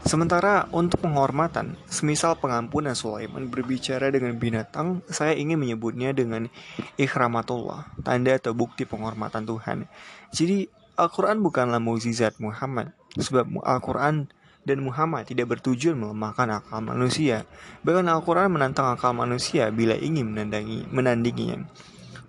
Sementara 0.00 0.64
untuk 0.72 1.04
penghormatan, 1.04 1.76
semisal 1.84 2.32
pengampunan 2.40 2.96
Sulaiman 2.96 3.52
berbicara 3.52 4.08
dengan 4.08 4.32
binatang, 4.40 5.04
saya 5.12 5.36
ingin 5.36 5.60
menyebutnya 5.60 6.16
dengan 6.16 6.48
ikhramatullah, 6.96 7.84
tanda 8.00 8.40
atau 8.40 8.56
bukti 8.56 8.88
penghormatan 8.88 9.44
Tuhan. 9.44 9.84
Jadi 10.32 10.72
Al-Quran 10.96 11.44
bukanlah 11.44 11.80
mukjizat 11.80 12.40
Muhammad, 12.40 12.96
sebab 13.20 13.44
Al-Quran 13.60 14.32
dan 14.64 14.84
Muhammad 14.84 15.24
tidak 15.24 15.56
bertujuan 15.56 15.96
melemahkan 15.96 16.48
akal 16.60 16.84
manusia. 16.84 17.48
Bahkan 17.82 18.06
Al-Quran 18.06 18.52
menantang 18.52 18.92
akal 18.92 19.16
manusia 19.16 19.72
bila 19.72 19.96
ingin 19.96 20.30
menandangi, 20.30 20.88
menandinginya. 20.92 21.64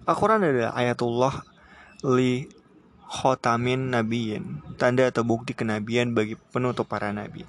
Al-Quran 0.07 0.41
adalah 0.47 0.73
ayatullah 0.73 1.35
li 2.07 2.47
khotamin 3.05 3.91
nabiyin, 3.91 4.63
tanda 4.79 5.11
atau 5.11 5.27
bukti 5.27 5.51
kenabian 5.51 6.15
bagi 6.15 6.39
penutup 6.55 6.87
para 6.87 7.11
nabi. 7.11 7.43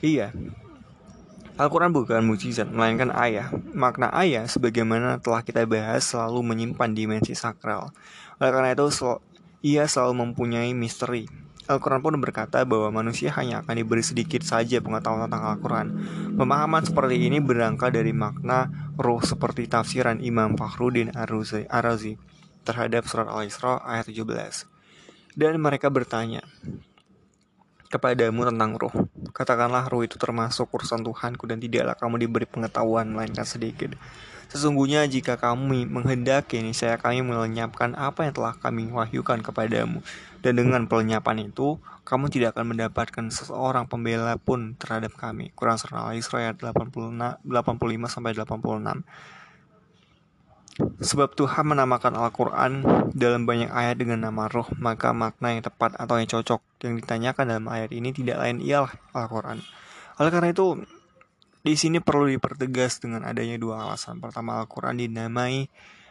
Iya, 0.00 0.32
Al-Quran 1.60 1.92
bukan 1.92 2.24
mujizat, 2.24 2.72
melainkan 2.72 3.12
ayah. 3.12 3.52
Makna 3.76 4.08
ayah, 4.16 4.48
sebagaimana 4.48 5.20
telah 5.20 5.44
kita 5.44 5.68
bahas, 5.68 6.08
selalu 6.08 6.40
menyimpan 6.40 6.96
dimensi 6.96 7.36
sakral. 7.36 7.92
Oleh 8.40 8.48
karena 8.48 8.72
itu, 8.72 8.88
ia 9.60 9.84
selalu 9.84 10.24
mempunyai 10.24 10.72
misteri. 10.72 11.28
Al-Quran 11.70 12.02
pun 12.02 12.18
berkata 12.18 12.66
bahwa 12.66 12.90
manusia 12.90 13.30
hanya 13.38 13.62
akan 13.62 13.74
diberi 13.78 14.02
sedikit 14.02 14.42
saja 14.42 14.82
pengetahuan 14.82 15.30
tentang 15.30 15.54
Al-Quran. 15.54 15.86
Pemahaman 16.34 16.82
seperti 16.82 17.30
ini 17.30 17.38
berangkat 17.38 17.94
dari 17.94 18.10
makna 18.10 18.66
roh 18.98 19.22
seperti 19.22 19.70
tafsiran 19.70 20.18
Imam 20.18 20.58
Fakhruddin 20.58 21.14
Ar-Razi 21.14 22.18
terhadap 22.66 23.06
surat 23.06 23.30
Al-Isra 23.30 23.78
ayat 23.86 24.10
17. 24.10 24.66
Dan 25.38 25.62
mereka 25.62 25.86
bertanya 25.94 26.42
kepadamu 27.90 28.50
tentang 28.50 28.74
roh. 28.74 28.94
Katakanlah 29.30 29.86
roh 29.86 30.02
itu 30.02 30.18
termasuk 30.18 30.70
urusan 30.70 31.06
Tuhanku 31.06 31.46
dan 31.46 31.62
tidaklah 31.62 31.94
kamu 31.94 32.26
diberi 32.26 32.46
pengetahuan 32.50 33.10
melainkan 33.10 33.46
sedikit. 33.46 33.94
Sesungguhnya 34.50 35.06
jika 35.06 35.38
kami 35.38 35.86
menghendaki 35.86 36.58
ini, 36.58 36.74
saya 36.74 36.98
kami 36.98 37.22
melenyapkan 37.22 37.94
apa 37.94 38.26
yang 38.26 38.34
telah 38.34 38.58
kami 38.58 38.90
wahyukan 38.90 39.46
kepadamu. 39.46 40.02
Dan 40.42 40.58
dengan 40.58 40.90
pelenyapan 40.90 41.46
itu, 41.46 41.78
kamu 42.02 42.34
tidak 42.34 42.58
akan 42.58 42.74
mendapatkan 42.74 43.30
seseorang 43.30 43.86
pembela 43.86 44.34
pun 44.42 44.74
terhadap 44.74 45.14
kami. 45.14 45.54
Quran 45.54 45.78
Surah 45.78 46.10
Al-Isra 46.10 46.50
ayat 46.50 46.58
85 46.58 47.46
sampai 48.10 48.34
86. 48.34 49.06
Sebab 50.98 51.38
Tuhan 51.38 51.64
menamakan 51.70 52.18
Al-Quran 52.18 52.82
dalam 53.14 53.46
banyak 53.46 53.70
ayat 53.70 54.02
dengan 54.02 54.26
nama 54.26 54.50
roh, 54.50 54.66
maka 54.82 55.14
makna 55.14 55.54
yang 55.54 55.62
tepat 55.62 55.94
atau 55.94 56.18
yang 56.18 56.26
cocok 56.26 56.58
yang 56.82 56.98
ditanyakan 56.98 57.44
dalam 57.54 57.66
ayat 57.70 57.94
ini 57.94 58.10
tidak 58.10 58.42
lain 58.42 58.58
ialah 58.58 58.90
Al-Quran. 59.14 59.62
Oleh 60.18 60.30
karena 60.34 60.50
itu, 60.50 60.82
di 61.60 61.76
sini 61.76 62.00
perlu 62.00 62.28
dipertegas 62.32 63.04
dengan 63.04 63.28
adanya 63.28 63.60
dua 63.60 63.84
alasan. 63.84 64.16
Pertama, 64.16 64.56
Al-Quran 64.60 64.96
dinamai 64.96 65.68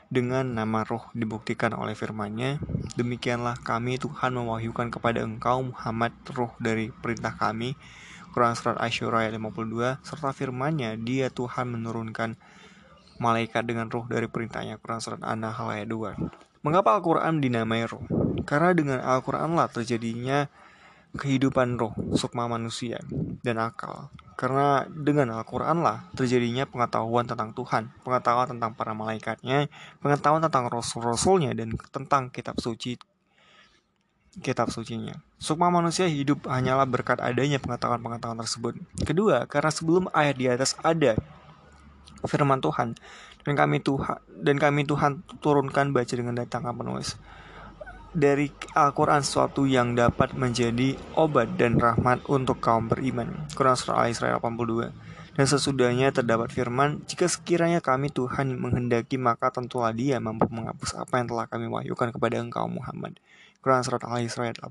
dengan 0.09 0.57
nama 0.57 0.81
roh 0.85 1.09
dibuktikan 1.13 1.73
oleh 1.77 1.93
firman-Nya. 1.93 2.57
Demikianlah 2.97 3.61
kami 3.61 4.01
Tuhan 4.01 4.33
mewahyukan 4.37 4.89
kepada 4.89 5.21
engkau 5.21 5.73
Muhammad 5.73 6.13
roh 6.33 6.53
dari 6.57 6.89
perintah 6.89 7.37
kami. 7.37 7.77
Quran 8.29 8.53
Surat 8.53 8.77
Asyura 8.77 9.25
ayat 9.25 9.37
52 9.41 10.05
serta 10.05 10.29
firman-Nya 10.33 10.97
dia 11.01 11.33
Tuhan 11.33 11.73
menurunkan 11.73 12.37
malaikat 13.17 13.65
dengan 13.65 13.89
roh 13.89 14.05
dari 14.05 14.29
perintahnya. 14.29 14.77
Quran 14.81 15.01
Surat 15.01 15.21
An-Nahl 15.25 15.69
ayat 15.69 15.89
2. 15.89 16.61
Mengapa 16.65 16.97
Al-Quran 16.97 17.41
dinamai 17.41 17.89
roh? 17.89 18.05
Karena 18.45 18.73
dengan 18.73 18.99
Al-Quran 19.01 19.57
lah 19.57 19.69
terjadinya 19.69 20.45
kehidupan 21.17 21.77
roh, 21.77 21.93
sukma 22.13 22.45
manusia, 22.45 23.01
dan 23.41 23.57
akal. 23.57 24.13
Karena 24.39 24.88
dengan 24.88 25.36
Al-Quran 25.36 25.84
lah 25.84 26.08
terjadinya 26.15 26.63
pengetahuan 26.63 27.27
tentang 27.27 27.51
Tuhan, 27.51 27.91
pengetahuan 28.08 28.48
tentang 28.48 28.72
para 28.72 28.96
malaikatnya, 28.96 29.67
pengetahuan 30.00 30.39
tentang 30.39 30.72
rasul-rasulnya, 30.72 31.51
dan 31.51 31.75
tentang 31.91 32.31
kitab 32.31 32.55
suci 32.55 32.96
kitab 34.39 34.72
sucinya. 34.72 35.19
Sukma 35.43 35.67
manusia 35.67 36.08
hidup 36.08 36.48
hanyalah 36.48 36.88
berkat 36.88 37.19
adanya 37.19 37.60
pengetahuan-pengetahuan 37.60 38.39
tersebut. 38.39 38.79
Kedua, 39.03 39.43
karena 39.51 39.75
sebelum 39.75 40.08
ayat 40.15 40.39
di 40.39 40.48
atas 40.48 40.79
ada 40.88 41.19
firman 42.24 42.63
Tuhan 42.63 42.96
dan 43.43 43.53
kami 43.60 43.84
Tuhan 43.84 44.24
dan 44.39 44.55
kami 44.55 44.88
Tuhan 44.88 45.19
turunkan 45.43 45.91
baca 45.91 46.13
dengan 46.15 46.36
datang 46.39 46.63
penulis 46.72 47.19
dari 48.13 48.49
Al-Quran 48.73 49.21
sesuatu 49.21 49.69
yang 49.69 49.93
dapat 49.93 50.33
menjadi 50.33 50.97
obat 51.13 51.53
dan 51.59 51.77
rahmat 51.77 52.25
untuk 52.25 52.57
kaum 52.57 52.89
beriman. 52.89 53.45
Quran 53.53 53.77
Surah 53.77 54.05
Al-Isra 54.05 54.33
82 54.37 54.89
Dan 55.37 55.45
sesudahnya 55.47 56.11
terdapat 56.11 56.51
firman, 56.51 56.99
jika 57.07 57.29
sekiranya 57.29 57.79
kami 57.79 58.11
Tuhan 58.11 58.59
menghendaki 58.59 59.15
maka 59.15 59.53
tentulah 59.53 59.95
dia 59.95 60.19
mampu 60.19 60.49
menghapus 60.51 60.99
apa 60.99 61.21
yang 61.21 61.31
telah 61.31 61.45
kami 61.47 61.71
wahyukan 61.71 62.11
kepada 62.11 62.41
engkau 62.41 62.67
Muhammad. 62.67 63.15
Quran 63.63 63.83
Surat 63.85 64.03
Al-Isra 64.03 64.51
86 64.51 64.67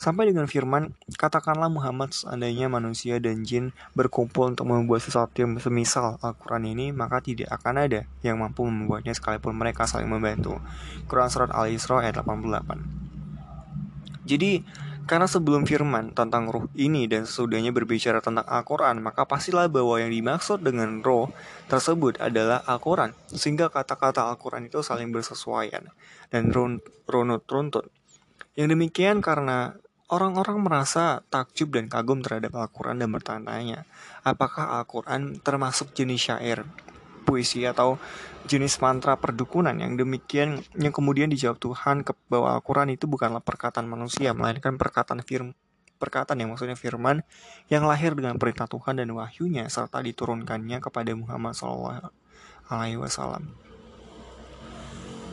Sampai 0.00 0.32
dengan 0.32 0.48
firman, 0.48 0.96
katakanlah 1.12 1.68
Muhammad 1.68 2.16
seandainya 2.16 2.72
manusia 2.72 3.20
dan 3.20 3.44
jin 3.44 3.76
berkumpul 3.92 4.48
untuk 4.48 4.64
membuat 4.64 5.04
sesuatu 5.04 5.44
yang 5.44 5.60
semisal 5.60 6.16
Al-Quran 6.24 6.72
ini, 6.72 6.88
maka 6.88 7.20
tidak 7.20 7.52
akan 7.60 7.84
ada 7.84 8.08
yang 8.24 8.40
mampu 8.40 8.64
membuatnya 8.64 9.12
sekalipun 9.12 9.52
mereka 9.52 9.84
saling 9.84 10.08
membantu. 10.08 10.56
Quran 11.04 11.28
Surat 11.28 11.52
Al-Isra 11.52 12.00
ayat 12.00 12.16
88 12.16 14.24
Jadi, 14.24 14.64
karena 15.04 15.28
sebelum 15.28 15.68
firman 15.68 16.16
tentang 16.16 16.48
ruh 16.48 16.64
ini 16.80 17.04
dan 17.04 17.28
sesudahnya 17.28 17.68
berbicara 17.68 18.24
tentang 18.24 18.48
Al-Quran, 18.48 19.04
maka 19.04 19.28
pastilah 19.28 19.68
bahwa 19.68 20.00
yang 20.00 20.16
dimaksud 20.16 20.64
dengan 20.64 21.04
roh 21.04 21.28
tersebut 21.68 22.16
adalah 22.24 22.64
Al-Quran. 22.64 23.12
Sehingga 23.28 23.68
kata-kata 23.68 24.32
Al-Quran 24.32 24.64
itu 24.64 24.80
saling 24.80 25.12
bersesuaian 25.12 25.92
dan 26.32 26.48
runut 26.48 27.44
runtut. 27.44 27.92
Yang 28.56 28.80
demikian 28.80 29.20
karena 29.20 29.76
Orang-orang 30.10 30.58
merasa 30.58 31.22
takjub 31.30 31.70
dan 31.70 31.86
kagum 31.86 32.18
terhadap 32.18 32.50
Al-Quran 32.58 32.98
dan 32.98 33.14
bertanya, 33.14 33.86
apakah 34.26 34.82
Al-Quran 34.82 35.38
termasuk 35.38 35.94
jenis 35.94 36.26
syair, 36.26 36.66
puisi 37.22 37.62
atau 37.62 37.94
jenis 38.50 38.82
mantra 38.82 39.14
perdukunan 39.14 39.78
yang 39.78 39.94
demikian 39.94 40.66
yang 40.74 40.90
kemudian 40.90 41.30
dijawab 41.30 41.62
Tuhan 41.62 42.02
ke 42.02 42.10
bahwa 42.26 42.58
Al-Quran 42.58 42.90
itu 42.90 43.06
bukanlah 43.06 43.38
perkataan 43.38 43.86
manusia, 43.86 44.34
melainkan 44.34 44.74
perkataan 44.74 45.22
firman 45.22 45.54
perkataan 46.00 46.40
yang 46.40 46.48
maksudnya 46.48 46.80
firman 46.80 47.20
yang 47.68 47.84
lahir 47.84 48.16
dengan 48.16 48.40
perintah 48.40 48.64
Tuhan 48.64 48.96
dan 48.96 49.12
wahyunya 49.12 49.68
serta 49.68 50.00
diturunkannya 50.00 50.80
kepada 50.80 51.12
Muhammad 51.12 51.52
SAW. 51.52 52.08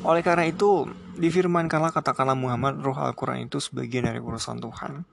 Oleh 0.07 0.23
karena 0.23 0.47
itu, 0.47 0.87
difirmankanlah 1.19 1.91
katakanlah 1.91 2.39
Muhammad 2.39 2.79
roh 2.79 2.95
Al-Quran 2.95 3.51
itu 3.51 3.59
sebagian 3.59 4.07
dari 4.07 4.23
urusan 4.23 4.63
Tuhan. 4.63 5.03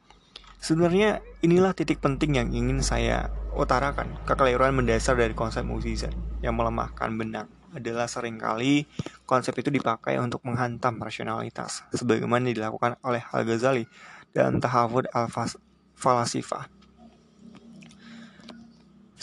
Sebenarnya 0.62 1.18
inilah 1.42 1.74
titik 1.74 1.98
penting 1.98 2.38
yang 2.38 2.54
ingin 2.54 2.78
saya 2.78 3.26
utarakan. 3.58 4.06
Kekeliruan 4.22 4.70
mendasar 4.70 5.18
dari 5.18 5.34
konsep 5.34 5.66
mukjizat 5.66 6.14
yang 6.46 6.54
melemahkan 6.54 7.10
benak 7.10 7.50
adalah 7.74 8.06
sering 8.06 8.38
kali 8.38 8.86
konsep 9.26 9.50
itu 9.58 9.74
dipakai 9.74 10.14
untuk 10.22 10.46
menghantam 10.46 10.94
rasionalitas, 11.02 11.82
sebagaimana 11.90 12.54
dilakukan 12.54 12.94
oleh 13.02 13.26
Al-Ghazali 13.34 13.90
dalam 14.30 14.62
Tahafud 14.62 15.10
al-Falasifah. 15.10 16.70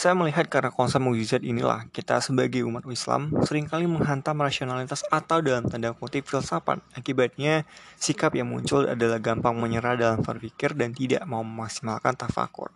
Saya 0.01 0.17
melihat 0.17 0.49
karena 0.49 0.73
konsep 0.73 0.97
mujizat 0.97 1.45
inilah 1.45 1.85
kita 1.93 2.17
sebagai 2.25 2.65
umat 2.65 2.81
Islam 2.89 3.29
sering 3.45 3.69
kali 3.69 3.85
menghantam 3.85 4.33
rasionalitas 4.33 5.05
atau 5.13 5.45
dalam 5.45 5.69
tanda 5.69 5.93
kutip 5.93 6.25
filsafat. 6.25 6.81
Akibatnya 6.97 7.69
sikap 8.01 8.33
yang 8.33 8.49
muncul 8.49 8.89
adalah 8.89 9.21
gampang 9.21 9.53
menyerah 9.61 9.93
dalam 9.93 10.25
berpikir 10.25 10.73
dan 10.73 10.97
tidak 10.97 11.21
mau 11.29 11.45
memaksimalkan 11.45 12.17
tafakur. 12.17 12.73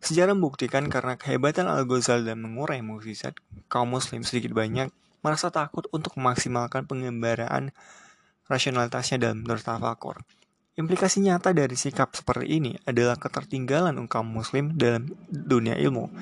Sejarah 0.00 0.32
membuktikan 0.32 0.88
karena 0.88 1.20
kehebatan 1.20 1.68
Al-Ghazali 1.68 2.24
dan 2.24 2.40
mengurai 2.40 2.80
mujizat, 2.80 3.36
kaum 3.68 3.92
muslim 3.92 4.24
sedikit 4.24 4.56
banyak 4.56 4.88
merasa 5.20 5.52
takut 5.52 5.84
untuk 5.92 6.16
memaksimalkan 6.16 6.88
pengembaraan 6.88 7.68
rasionalitasnya 8.48 9.28
dalam 9.28 9.44
bertafakur. 9.44 10.24
Implikasi 10.76 11.24
nyata 11.24 11.56
dari 11.56 11.72
sikap 11.72 12.12
seperti 12.12 12.60
ini 12.60 12.76
adalah 12.84 13.16
ketertinggalan 13.16 13.96
kaum 14.12 14.28
muslim 14.28 14.76
dalam 14.76 15.08
dunia 15.32 15.72
ilmu. 15.72 16.12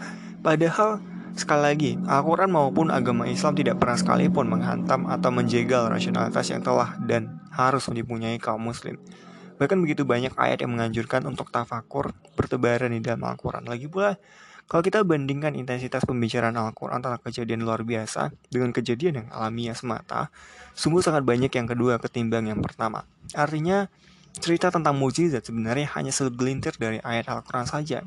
Padahal, 0.46 1.02
sekali 1.34 1.62
lagi, 1.66 1.90
Al-Quran 2.06 2.54
maupun 2.54 2.94
agama 2.94 3.26
Islam 3.26 3.58
tidak 3.58 3.82
pernah 3.82 3.98
sekalipun 3.98 4.46
menghantam 4.46 5.10
atau 5.10 5.34
menjegal 5.34 5.90
rasionalitas 5.90 6.54
yang 6.54 6.62
telah 6.62 6.94
dan 7.02 7.42
harus 7.50 7.90
dipunyai 7.90 8.38
kaum 8.38 8.62
muslim. 8.62 8.94
Bahkan 9.58 9.74
begitu 9.82 10.06
banyak 10.06 10.38
ayat 10.38 10.62
yang 10.62 10.78
menganjurkan 10.78 11.26
untuk 11.26 11.50
tafakur 11.50 12.14
bertebaran 12.38 12.94
di 12.94 13.02
dalam 13.02 13.26
Al-Quran. 13.26 13.66
Lagi 13.66 13.90
pula, 13.90 14.22
kalau 14.70 14.86
kita 14.86 15.02
bandingkan 15.02 15.58
intensitas 15.58 16.06
pembicaraan 16.06 16.54
Al-Quran 16.54 17.02
tentang 17.02 17.18
kejadian 17.26 17.66
luar 17.66 17.82
biasa 17.82 18.30
dengan 18.54 18.70
kejadian 18.70 19.18
yang 19.18 19.28
alamiah 19.34 19.74
semata, 19.74 20.30
sungguh 20.78 21.02
sangat 21.02 21.26
banyak 21.26 21.50
yang 21.50 21.66
kedua 21.66 21.98
ketimbang 21.98 22.46
yang 22.54 22.62
pertama. 22.62 23.02
Artinya, 23.34 23.90
Cerita 24.34 24.66
tentang 24.70 24.98
mujizat 24.98 25.46
sebenarnya 25.46 25.86
hanya 25.94 26.10
segelintir 26.10 26.74
dari 26.74 26.98
ayat 27.02 27.30
Al-Quran 27.30 27.70
saja. 27.70 28.02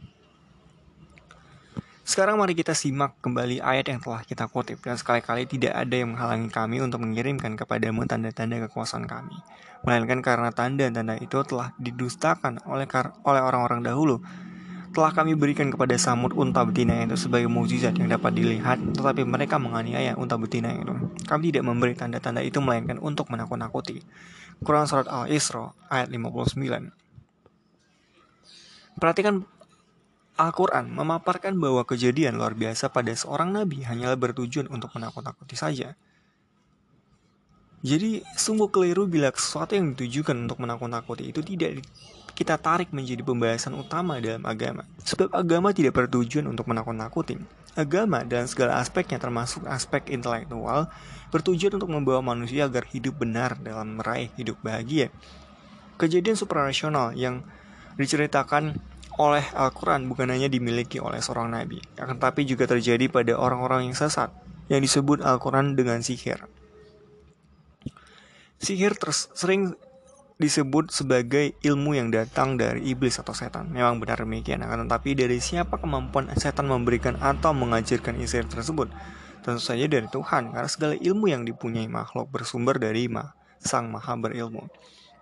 Sekarang 2.08 2.40
mari 2.40 2.56
kita 2.56 2.72
simak 2.72 3.20
kembali 3.20 3.60
ayat 3.60 3.92
yang 3.92 4.00
telah 4.00 4.24
kita 4.24 4.48
kutip 4.48 4.80
dan 4.80 4.96
sekali-kali 4.96 5.44
tidak 5.44 5.76
ada 5.76 5.92
yang 5.92 6.16
menghalangi 6.16 6.48
kami 6.48 6.80
untuk 6.80 7.04
mengirimkan 7.04 7.60
kepadamu 7.60 8.08
tanda-tanda 8.08 8.64
kekuasaan 8.64 9.04
kami. 9.04 9.36
Melainkan 9.84 10.24
karena 10.24 10.56
tanda-tanda 10.56 11.20
itu 11.20 11.36
telah 11.44 11.76
didustakan 11.76 12.64
oleh 12.64 12.88
oleh 13.28 13.42
orang-orang 13.44 13.84
dahulu. 13.84 14.24
Telah 14.96 15.12
kami 15.12 15.36
berikan 15.36 15.68
kepada 15.68 16.00
Samud 16.00 16.32
unta 16.32 16.64
betina 16.64 17.04
itu 17.04 17.20
sebagai 17.20 17.52
mujizat 17.52 17.94
yang 18.00 18.08
dapat 18.08 18.34
dilihat, 18.40 18.80
tetapi 18.96 19.28
mereka 19.28 19.60
menganiaya 19.60 20.16
unta 20.16 20.40
betina 20.40 20.72
itu. 20.74 20.96
Kami 21.28 21.52
tidak 21.52 21.68
memberi 21.68 21.92
tanda-tanda 21.92 22.40
itu 22.40 22.64
melainkan 22.64 23.04
untuk 23.04 23.28
menakut-nakuti. 23.28 24.00
Quran 24.64 24.86
Surat 24.90 25.06
Al-Isra 25.06 25.74
ayat 25.90 26.10
59 26.10 26.58
Perhatikan 28.98 29.46
Al-Quran 30.38 30.94
memaparkan 30.94 31.58
bahwa 31.58 31.82
kejadian 31.86 32.38
luar 32.38 32.54
biasa 32.54 32.94
pada 32.94 33.10
seorang 33.14 33.54
nabi 33.54 33.82
hanyalah 33.82 34.18
bertujuan 34.18 34.70
untuk 34.70 34.94
menakut-nakuti 34.94 35.58
saja. 35.58 35.98
Jadi, 37.82 38.26
sungguh 38.38 38.70
keliru 38.74 39.06
bila 39.06 39.30
sesuatu 39.34 39.78
yang 39.78 39.94
ditujukan 39.94 40.34
untuk 40.50 40.62
menakut-nakuti 40.62 41.30
itu 41.30 41.42
tidak 41.46 41.86
kita 42.38 42.54
tarik 42.62 42.94
menjadi 42.94 43.26
pembahasan 43.26 43.74
utama 43.74 44.22
dalam 44.22 44.46
agama. 44.46 44.86
Sebab 45.02 45.34
agama 45.34 45.74
tidak 45.74 45.98
bertujuan 45.98 46.46
untuk 46.46 46.70
menakut-nakuti. 46.70 47.42
Agama 47.74 48.22
dan 48.22 48.46
segala 48.46 48.78
aspeknya 48.78 49.18
termasuk 49.18 49.66
aspek 49.66 50.14
intelektual 50.14 50.86
bertujuan 51.34 51.82
untuk 51.82 51.90
membawa 51.90 52.22
manusia 52.22 52.70
agar 52.70 52.86
hidup 52.94 53.18
benar 53.18 53.58
dalam 53.58 53.98
meraih 53.98 54.30
hidup 54.38 54.62
bahagia. 54.62 55.10
Kejadian 55.98 56.38
supranasional 56.38 57.18
yang 57.18 57.42
diceritakan 57.98 58.78
oleh 59.18 59.42
Al-Quran 59.58 60.06
bukan 60.06 60.30
hanya 60.30 60.46
dimiliki 60.46 61.02
oleh 61.02 61.18
seorang 61.18 61.58
nabi, 61.58 61.82
akan 61.98 62.22
tapi 62.22 62.46
juga 62.46 62.70
terjadi 62.70 63.10
pada 63.10 63.34
orang-orang 63.34 63.90
yang 63.90 63.98
sesat 63.98 64.30
yang 64.70 64.78
disebut 64.78 65.26
Al-Quran 65.26 65.74
dengan 65.74 66.06
sihir. 66.06 66.46
Sihir 68.62 68.94
sering 69.34 69.74
disebut 70.38 70.94
sebagai 70.94 71.58
ilmu 71.66 71.98
yang 71.98 72.14
datang 72.14 72.62
dari 72.62 72.94
iblis 72.94 73.18
atau 73.18 73.34
setan. 73.34 73.74
Memang 73.74 73.98
benar 73.98 74.22
demikian, 74.22 74.62
akan 74.62 74.86
tetapi 74.86 75.18
dari 75.18 75.42
siapa 75.42 75.82
kemampuan 75.82 76.30
setan 76.38 76.70
memberikan 76.70 77.18
atau 77.18 77.58
mengajarkan 77.58 78.22
isi 78.22 78.46
tersebut? 78.46 78.90
Tentu 79.42 79.62
saja 79.62 79.90
dari 79.90 80.06
Tuhan, 80.06 80.54
karena 80.54 80.70
segala 80.70 80.94
ilmu 80.94 81.26
yang 81.26 81.42
dipunyai 81.42 81.90
makhluk 81.90 82.30
bersumber 82.30 82.78
dari 82.78 83.10
Ma, 83.10 83.34
Sang 83.58 83.90
Maha 83.90 84.14
berilmu. 84.14 84.70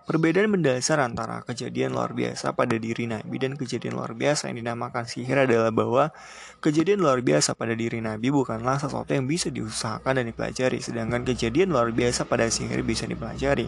Perbedaan 0.06 0.46
mendasar 0.46 1.02
antara 1.02 1.42
kejadian 1.42 1.90
luar 1.90 2.14
biasa 2.14 2.54
pada 2.54 2.78
diri 2.78 3.10
Nabi 3.10 3.42
dan 3.42 3.58
kejadian 3.58 3.98
luar 3.98 4.14
biasa 4.14 4.46
yang 4.46 4.62
dinamakan 4.62 5.02
sihir 5.02 5.34
adalah 5.34 5.74
bahwa 5.74 6.14
kejadian 6.62 7.02
luar 7.02 7.26
biasa 7.26 7.58
pada 7.58 7.74
diri 7.74 7.98
Nabi 7.98 8.30
bukanlah 8.30 8.78
sesuatu 8.78 9.10
yang 9.10 9.26
bisa 9.26 9.50
diusahakan 9.50 10.22
dan 10.22 10.30
dipelajari, 10.30 10.78
sedangkan 10.78 11.26
kejadian 11.26 11.74
luar 11.74 11.90
biasa 11.90 12.22
pada 12.22 12.46
sihir 12.46 12.86
bisa 12.86 13.02
dipelajari. 13.10 13.66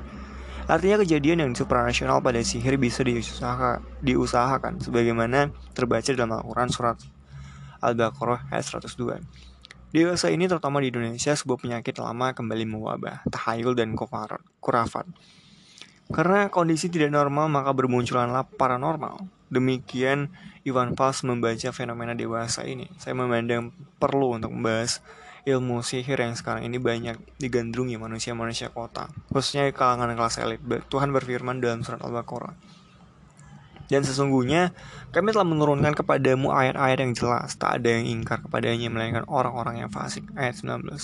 Artinya 0.69 1.01
kejadian 1.01 1.49
yang 1.49 1.53
supranasional 1.57 2.21
pada 2.21 2.45
sihir 2.45 2.77
bisa 2.77 3.01
diusahakan, 3.01 3.81
diusahakan 4.05 4.85
sebagaimana 4.85 5.49
terbaca 5.73 6.13
dalam 6.13 6.37
Al-Quran 6.37 6.69
surat 6.69 7.01
Al-Baqarah 7.81 8.53
ayat 8.53 8.69
102. 8.69 9.17
Dewasa 9.89 10.29
ini 10.29 10.45
terutama 10.45 10.85
di 10.85 10.93
Indonesia 10.93 11.33
sebuah 11.33 11.57
penyakit 11.65 11.97
lama 11.97 12.37
kembali 12.37 12.69
mewabah, 12.69 13.25
tahayul 13.33 13.73
dan 13.73 13.97
kurafat. 14.61 15.09
Karena 16.13 16.53
kondisi 16.53 16.93
tidak 16.93 17.17
normal 17.17 17.49
maka 17.49 17.73
bermunculanlah 17.73 18.45
paranormal. 18.61 19.25
Demikian 19.49 20.29
Ivan 20.69 20.93
Fals 20.93 21.25
membaca 21.25 21.73
fenomena 21.73 22.13
dewasa 22.13 22.69
ini. 22.69 22.93
Saya 23.01 23.17
memandang 23.17 23.73
perlu 23.97 24.37
untuk 24.37 24.53
membahas 24.53 25.01
ilmu 25.47 25.85
sihir 25.85 26.19
yang 26.19 26.35
sekarang 26.35 26.67
ini 26.67 26.81
banyak 26.81 27.19
digandrungi 27.39 28.01
manusia-manusia 28.01 28.73
kota, 28.73 29.07
khususnya 29.31 29.71
kalangan 29.71 30.15
kelas 30.17 30.41
elit. 30.43 30.61
Tuhan 30.91 31.15
berfirman 31.15 31.63
dalam 31.63 31.85
surat 31.85 32.03
Al-Baqarah. 32.03 32.55
Dan 33.89 34.05
sesungguhnya 34.05 34.77
kami 35.17 35.33
telah 35.33 35.49
menurunkan 35.49 35.97
kepadamu 35.97 36.53
ayat-ayat 36.53 36.99
yang 37.09 37.13
jelas, 37.17 37.57
tak 37.57 37.81
ada 37.81 37.97
yang 37.97 38.21
ingkar 38.21 38.45
kepadanya 38.45 38.93
melainkan 38.93 39.25
orang-orang 39.25 39.81
yang 39.81 39.91
fasik. 39.91 40.29
Ayat 40.37 40.61
99. 40.61 41.01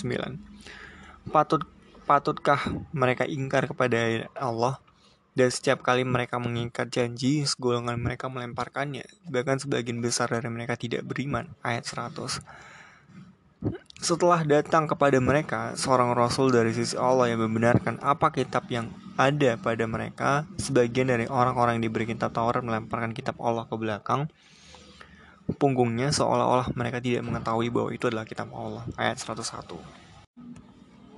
Patut 1.32 1.64
patutkah 2.04 2.60
mereka 2.92 3.24
ingkar 3.24 3.64
kepada 3.64 4.28
Allah 4.36 4.76
dan 5.34 5.48
setiap 5.50 5.82
kali 5.82 6.06
mereka 6.06 6.38
mengikat 6.38 6.92
janji, 6.94 7.42
segolongan 7.42 7.98
mereka 7.98 8.30
melemparkannya. 8.30 9.02
Bahkan 9.26 9.66
sebagian 9.66 9.98
besar 9.98 10.30
dari 10.30 10.46
mereka 10.46 10.78
tidak 10.78 11.02
beriman. 11.02 11.50
Ayat 11.64 11.88
100. 11.88 12.38
Setelah 14.00 14.44
datang 14.44 14.84
kepada 14.84 15.16
mereka 15.16 15.72
seorang 15.78 16.12
rasul 16.12 16.52
dari 16.52 16.76
sisi 16.76 16.92
Allah 16.98 17.32
yang 17.32 17.40
membenarkan 17.40 17.96
apa 18.04 18.28
kitab 18.34 18.68
yang 18.68 18.92
ada 19.16 19.56
pada 19.56 19.84
mereka, 19.88 20.44
sebagian 20.60 21.08
dari 21.08 21.24
orang-orang 21.24 21.80
yang 21.80 21.88
diberi 21.88 22.04
kitab 22.04 22.36
Taurat 22.36 22.60
melemparkan 22.60 23.16
kitab 23.16 23.40
Allah 23.40 23.64
ke 23.64 23.76
belakang 23.80 24.28
punggungnya 25.52 26.08
seolah-olah 26.08 26.72
mereka 26.72 27.04
tidak 27.04 27.20
mengetahui 27.20 27.68
bahwa 27.68 27.92
itu 27.92 28.08
adalah 28.08 28.24
kitab 28.24 28.48
Allah. 28.56 28.88
Ayat 28.96 29.20
101. 29.20 29.76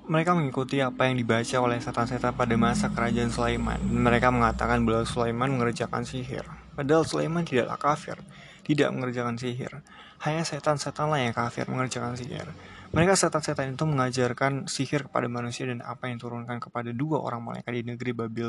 Mereka 0.06 0.38
mengikuti 0.38 0.78
apa 0.78 1.11
yang 1.11 1.18
dibaca 1.18 1.56
oleh 1.59 1.82
setan-setan 1.82 2.30
pada 2.35 2.54
masa 2.54 2.87
kerajaan 2.90 3.30
Sulaiman. 3.30 3.78
Mereka 3.82 4.30
mengatakan 4.30 4.87
bahwa 4.87 5.02
Sulaiman 5.02 5.50
mengerjakan 5.59 6.06
sihir. 6.06 6.46
Padahal 6.78 7.02
Sulaiman 7.02 7.42
tidaklah 7.42 7.74
kafir, 7.74 8.18
tidak 8.62 8.94
mengerjakan 8.94 9.35
sihir. 9.35 9.82
Hanya 10.24 10.42
setan-setanlah 10.46 11.20
yang 11.20 11.35
kafir 11.37 11.68
mengerjakan 11.68 12.16
sihir. 12.16 12.48
Mereka 12.94 13.18
setan-setan 13.18 13.76
itu 13.76 13.85
mengajarkan 13.85 14.70
sihir 14.70 15.11
kepada 15.11 15.29
manusia 15.29 15.68
dan 15.68 15.85
apa 15.85 16.09
yang 16.09 16.16
turunkan 16.16 16.62
kepada 16.62 16.94
dua 16.94 17.20
orang 17.20 17.44
malaikat 17.44 17.72
di 17.76 17.83
negeri 17.85 18.11
Babil 18.16 18.48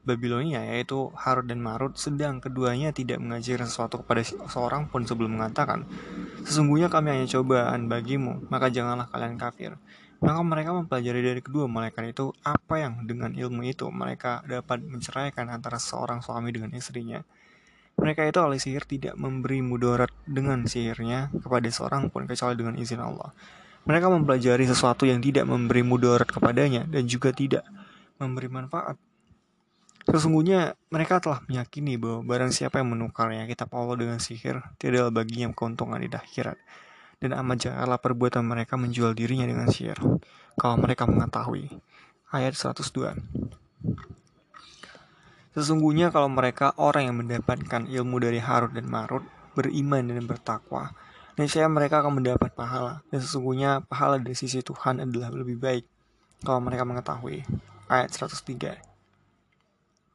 Babilonia 0.00 0.64
yaitu 0.64 1.12
Harut 1.12 1.44
dan 1.44 1.60
Marut 1.60 1.92
sedang 2.00 2.40
keduanya 2.40 2.88
tidak 2.88 3.20
mengajarkan 3.20 3.68
sesuatu 3.68 4.00
kepada 4.00 4.24
seorang 4.24 4.88
pun 4.88 5.04
sebelum 5.04 5.36
mengatakan 5.36 5.84
Sesungguhnya 6.40 6.88
kami 6.88 7.12
hanya 7.12 7.28
cobaan 7.28 7.84
bagimu 7.84 8.48
maka 8.48 8.72
janganlah 8.72 9.12
kalian 9.12 9.36
kafir 9.36 9.76
maka 10.20 10.40
mereka 10.44 10.76
mempelajari 10.76 11.24
dari 11.24 11.40
kedua 11.40 11.64
malaikat 11.64 12.12
itu 12.12 12.28
apa 12.44 12.76
yang 12.76 13.08
dengan 13.08 13.32
ilmu 13.32 13.64
itu 13.64 13.88
mereka 13.88 14.44
dapat 14.44 14.84
menceraikan 14.84 15.48
antara 15.48 15.80
seorang 15.80 16.20
suami 16.20 16.52
dengan 16.52 16.76
istrinya. 16.76 17.24
Mereka 18.00 18.24
itu 18.24 18.38
oleh 18.40 18.56
sihir 18.56 18.88
tidak 18.88 19.14
memberi 19.20 19.60
mudarat 19.60 20.08
dengan 20.24 20.64
sihirnya 20.64 21.28
kepada 21.36 21.68
seorang 21.68 22.08
pun 22.08 22.24
kecuali 22.24 22.56
dengan 22.56 22.80
izin 22.80 22.98
Allah. 22.98 23.30
Mereka 23.84 24.08
mempelajari 24.08 24.64
sesuatu 24.64 25.04
yang 25.04 25.20
tidak 25.20 25.44
memberi 25.44 25.84
mudarat 25.84 26.28
kepadanya 26.28 26.88
dan 26.88 27.04
juga 27.04 27.32
tidak 27.36 27.64
memberi 28.16 28.48
manfaat. 28.48 28.96
Sesungguhnya 30.08 30.74
mereka 30.88 31.20
telah 31.20 31.44
meyakini 31.44 32.00
bahwa 32.00 32.24
barang 32.24 32.52
siapa 32.56 32.80
yang 32.80 32.96
menukarnya 32.96 33.44
kitab 33.44 33.68
Allah 33.76 34.00
dengan 34.00 34.16
sihir, 34.16 34.64
tidak 34.80 35.06
ada 35.06 35.12
baginya 35.12 35.52
keuntungan 35.52 36.00
di 36.00 36.08
akhirat 36.08 36.56
dan 37.20 37.36
amat 37.36 37.68
jahatlah 37.68 38.00
perbuatan 38.00 38.40
mereka 38.48 38.80
menjual 38.80 39.12
dirinya 39.12 39.44
dengan 39.44 39.68
sihir. 39.68 40.00
Kalau 40.56 40.76
mereka 40.80 41.04
mengetahui. 41.04 41.68
Ayat 42.32 42.56
102. 42.56 43.20
Sesungguhnya 45.50 46.14
kalau 46.14 46.30
mereka 46.30 46.70
orang 46.78 47.10
yang 47.10 47.16
mendapatkan 47.18 47.90
ilmu 47.90 48.22
dari 48.22 48.38
Harut 48.38 48.70
dan 48.70 48.86
Marut, 48.86 49.26
beriman 49.58 50.06
dan 50.06 50.22
bertakwa, 50.22 50.94
saya 51.34 51.66
mereka 51.66 52.04
akan 52.04 52.22
mendapat 52.22 52.54
pahala. 52.54 53.02
Dan 53.10 53.18
sesungguhnya 53.24 53.82
pahala 53.82 54.20
dari 54.20 54.36
sisi 54.38 54.62
Tuhan 54.62 55.02
adalah 55.02 55.32
lebih 55.34 55.56
baik 55.58 55.84
kalau 56.44 56.60
mereka 56.62 56.86
mengetahui. 56.86 57.42
Ayat 57.90 58.14
103. 58.14 58.78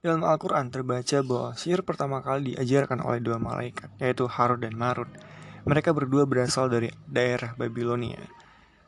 Dalam 0.06 0.22
Al-Quran 0.22 0.70
terbaca 0.70 1.18
bahwa 1.26 1.58
sihir 1.58 1.82
pertama 1.82 2.22
kali 2.22 2.54
diajarkan 2.54 3.02
oleh 3.02 3.20
dua 3.20 3.42
malaikat, 3.42 3.90
yaitu 3.98 4.30
Harut 4.30 4.62
dan 4.62 4.78
Marut. 4.78 5.10
Mereka 5.66 5.98
berdua 5.98 6.30
berasal 6.30 6.70
dari 6.70 6.94
daerah 7.10 7.58
Babilonia, 7.58 8.22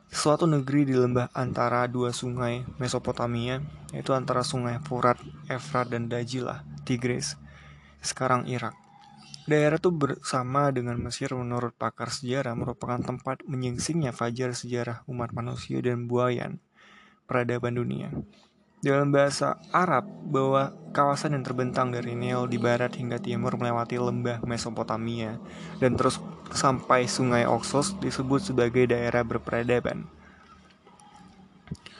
suatu 0.08 0.48
negeri 0.48 0.88
di 0.88 0.96
lembah 0.96 1.28
antara 1.36 1.84
dua 1.84 2.16
sungai 2.16 2.64
Mesopotamia, 2.80 3.60
yaitu 3.92 4.16
antara 4.16 4.40
sungai 4.40 4.80
Furat, 4.80 5.20
Efrat, 5.52 5.92
dan 5.92 6.08
Dajilah, 6.08 6.64
Tigris, 6.88 7.36
sekarang 8.00 8.48
Irak. 8.48 8.72
Daerah 9.48 9.80
itu 9.80 9.88
bersama 9.88 10.68
dengan 10.68 11.00
Mesir 11.00 11.32
menurut 11.32 11.72
pakar 11.72 12.12
sejarah 12.12 12.52
merupakan 12.52 13.00
tempat 13.00 13.40
menyingsingnya 13.48 14.12
fajar 14.12 14.52
sejarah 14.52 15.08
umat 15.08 15.32
manusia 15.32 15.80
dan 15.80 16.04
buayan 16.04 16.60
peradaban 17.24 17.80
dunia. 17.80 18.12
Dalam 18.78 19.10
bahasa 19.10 19.58
Arab, 19.74 20.06
bahwa 20.30 20.70
kawasan 20.94 21.34
yang 21.34 21.42
terbentang 21.42 21.90
dari 21.90 22.14
Nil 22.14 22.46
di 22.46 22.62
barat 22.62 22.94
hingga 22.94 23.18
timur 23.18 23.58
melewati 23.58 23.98
lembah 23.98 24.38
Mesopotamia 24.46 25.34
dan 25.82 25.98
terus 25.98 26.22
sampai 26.54 27.10
sungai 27.10 27.42
Oxus 27.42 27.98
disebut 27.98 28.38
sebagai 28.38 28.86
daerah 28.86 29.26
berperadaban. 29.26 30.06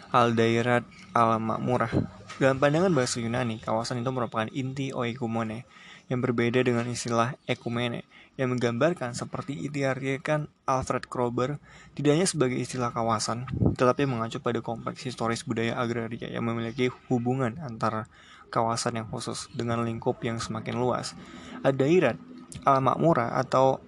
Al-Dairat 0.08 0.88
al-Ma'murah 1.12 1.92
Dalam 2.40 2.56
pandangan 2.62 2.94
bahasa 2.94 3.20
Yunani, 3.20 3.60
kawasan 3.60 4.00
itu 4.00 4.08
merupakan 4.14 4.48
inti 4.54 4.94
oikumene 4.94 5.66
yang 6.08 6.24
berbeda 6.24 6.64
dengan 6.64 6.88
istilah 6.88 7.36
ekumene 7.44 8.08
yang 8.38 8.54
menggambarkan 8.54 9.18
seperti 9.18 9.66
diartikan 9.66 10.46
Alfred 10.62 11.10
Kroeber 11.10 11.58
tidak 11.98 12.14
hanya 12.14 12.28
sebagai 12.30 12.54
istilah 12.54 12.94
kawasan, 12.94 13.50
tetapi 13.74 14.06
mengacu 14.06 14.38
pada 14.38 14.62
kompleks 14.62 15.02
historis 15.02 15.42
budaya 15.42 15.74
agraria 15.74 16.30
yang 16.30 16.46
memiliki 16.46 16.86
hubungan 17.10 17.58
antara 17.58 18.06
kawasan 18.54 19.02
yang 19.02 19.10
khusus 19.10 19.50
dengan 19.52 19.82
lingkup 19.82 20.22
yang 20.22 20.38
semakin 20.38 20.78
luas. 20.78 21.18
Adairat 21.66 22.14
al-Makmura 22.62 23.34
atau 23.34 23.82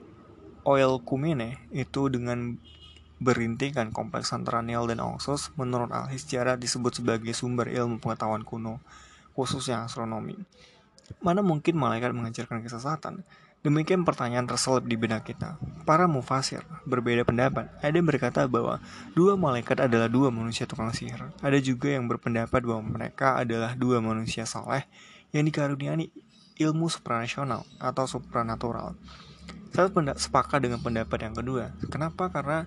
Oil 0.67 0.99
Kumene 1.01 1.71
itu 1.71 2.11
dengan 2.11 2.59
berintikan 3.23 3.95
kompleks 3.95 4.35
antara 4.35 4.67
Nil 4.67 4.89
dan 4.91 4.99
Oxus 4.99 5.55
menurut 5.55 5.93
ahli 5.93 6.17
sejarah 6.19 6.59
disebut 6.59 7.01
sebagai 7.01 7.33
sumber 7.37 7.71
ilmu 7.71 8.03
pengetahuan 8.03 8.43
kuno, 8.43 8.83
khususnya 9.39 9.87
astronomi. 9.87 10.35
Mana 11.23 11.41
mungkin 11.45 11.79
malaikat 11.79 12.11
mengajarkan 12.11 12.67
kesesatan? 12.67 13.23
Demikian 13.61 14.09
pertanyaan 14.09 14.49
terselip 14.49 14.89
di 14.89 14.97
benak 14.97 15.29
kita. 15.29 15.61
Para 15.85 16.09
mufasir 16.09 16.65
berbeda 16.89 17.29
pendapat. 17.29 17.69
Ada 17.85 17.93
yang 17.93 18.09
berkata 18.09 18.49
bahwa 18.49 18.81
dua 19.13 19.37
malaikat 19.37 19.85
adalah 19.85 20.09
dua 20.09 20.33
manusia 20.33 20.65
tukang 20.65 20.97
sihir. 20.97 21.29
Ada 21.45 21.61
juga 21.61 21.93
yang 21.93 22.09
berpendapat 22.09 22.65
bahwa 22.65 22.81
mereka 22.81 23.37
adalah 23.37 23.77
dua 23.77 24.01
manusia 24.01 24.49
saleh 24.49 24.89
yang 25.37 25.45
dikaruniai 25.45 26.09
ilmu 26.57 26.89
supranasional 26.89 27.69
atau 27.77 28.09
supranatural. 28.09 28.97
Saya 29.77 29.93
sepakat 29.93 30.65
dengan 30.65 30.81
pendapat 30.81 31.21
yang 31.21 31.37
kedua. 31.37 31.71
Kenapa? 31.93 32.33
Karena 32.33 32.65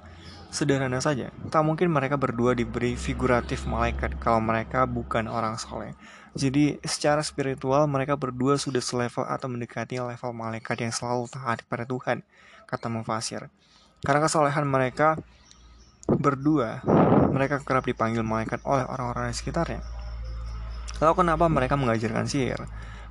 sederhana 0.54 1.02
saja. 1.02 1.34
Tak 1.50 1.66
mungkin 1.66 1.90
mereka 1.90 2.22
berdua 2.22 2.54
diberi 2.54 2.94
figuratif 2.94 3.66
malaikat 3.66 4.22
kalau 4.22 4.38
mereka 4.40 4.86
bukan 4.86 5.26
orang 5.26 5.58
soleh. 5.58 5.98
Jadi 6.34 6.82
secara 6.82 7.22
spiritual 7.22 7.86
mereka 7.86 8.18
berdua 8.18 8.58
sudah 8.58 8.82
selevel 8.82 9.22
atau 9.30 9.46
mendekati 9.46 10.02
level 10.02 10.32
malaikat 10.34 10.82
yang 10.82 10.90
selalu 10.90 11.30
taat 11.30 11.62
kepada 11.62 11.86
Tuhan, 11.86 12.26
kata 12.66 12.90
Mufasir. 12.90 13.54
Karena 14.02 14.20
kesalehan 14.26 14.66
mereka 14.66 15.22
berdua, 16.10 16.82
mereka 17.30 17.62
kerap 17.62 17.86
dipanggil 17.86 18.26
malaikat 18.26 18.66
oleh 18.66 18.84
orang-orang 18.84 19.30
di 19.30 19.38
sekitarnya. 19.38 19.82
Lalu 21.00 21.14
kenapa 21.22 21.46
mereka 21.48 21.78
mengajarkan 21.78 22.26
sihir? 22.26 22.60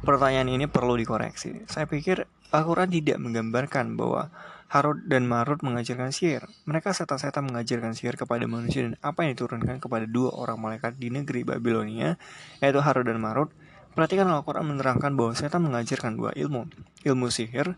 Pertanyaan 0.03 0.51
ini 0.51 0.67
perlu 0.67 0.99
dikoreksi. 0.99 1.63
Saya 1.71 1.87
pikir 1.87 2.27
Al-Quran 2.51 2.91
tidak 2.91 3.23
menggambarkan 3.23 3.95
bahwa 3.95 4.35
Harut 4.73 5.05
dan 5.05 5.29
Marut 5.29 5.61
mengajarkan 5.61 6.17
sihir. 6.17 6.49
Mereka 6.65 6.97
setan-setan 6.97 7.45
mengajarkan 7.45 7.93
sihir 7.93 8.17
kepada 8.17 8.49
manusia 8.49 8.89
dan 8.89 8.97
apa 9.05 9.21
yang 9.21 9.37
diturunkan 9.37 9.85
kepada 9.85 10.09
dua 10.09 10.33
orang 10.33 10.57
malaikat 10.57 10.97
di 10.97 11.13
negeri 11.13 11.45
Babilonia, 11.45 12.17
yaitu 12.65 12.81
Harut 12.81 13.05
dan 13.05 13.21
Marut. 13.21 13.53
Perhatikan 13.93 14.25
Al-Quran 14.33 14.65
menerangkan 14.73 15.13
bahwa 15.13 15.37
setan 15.37 15.69
mengajarkan 15.69 16.17
dua 16.17 16.33
ilmu, 16.33 16.73
ilmu 17.05 17.29
sihir 17.29 17.77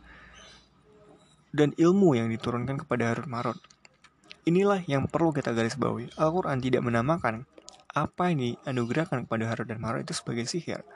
dan 1.50 1.74
ilmu 1.74 2.14
yang 2.14 2.30
diturunkan 2.30 2.87
kepada 2.87 3.11
Harut 3.11 3.26
Marut. 3.26 3.59
Inilah 4.46 4.87
yang 4.87 5.11
perlu 5.11 5.35
kita 5.35 5.50
garis 5.50 5.74
bawahi. 5.74 6.14
Al-Quran 6.14 6.62
tidak 6.62 6.87
menamakan 6.87 7.42
apa 7.90 8.30
yang 8.30 8.38
dianugerahkan 8.38 9.26
kepada 9.26 9.50
Harut 9.50 9.66
dan 9.66 9.83
Marut 9.83 10.07
itu 10.07 10.14
sebagai 10.14 10.46
sihir. 10.46 10.87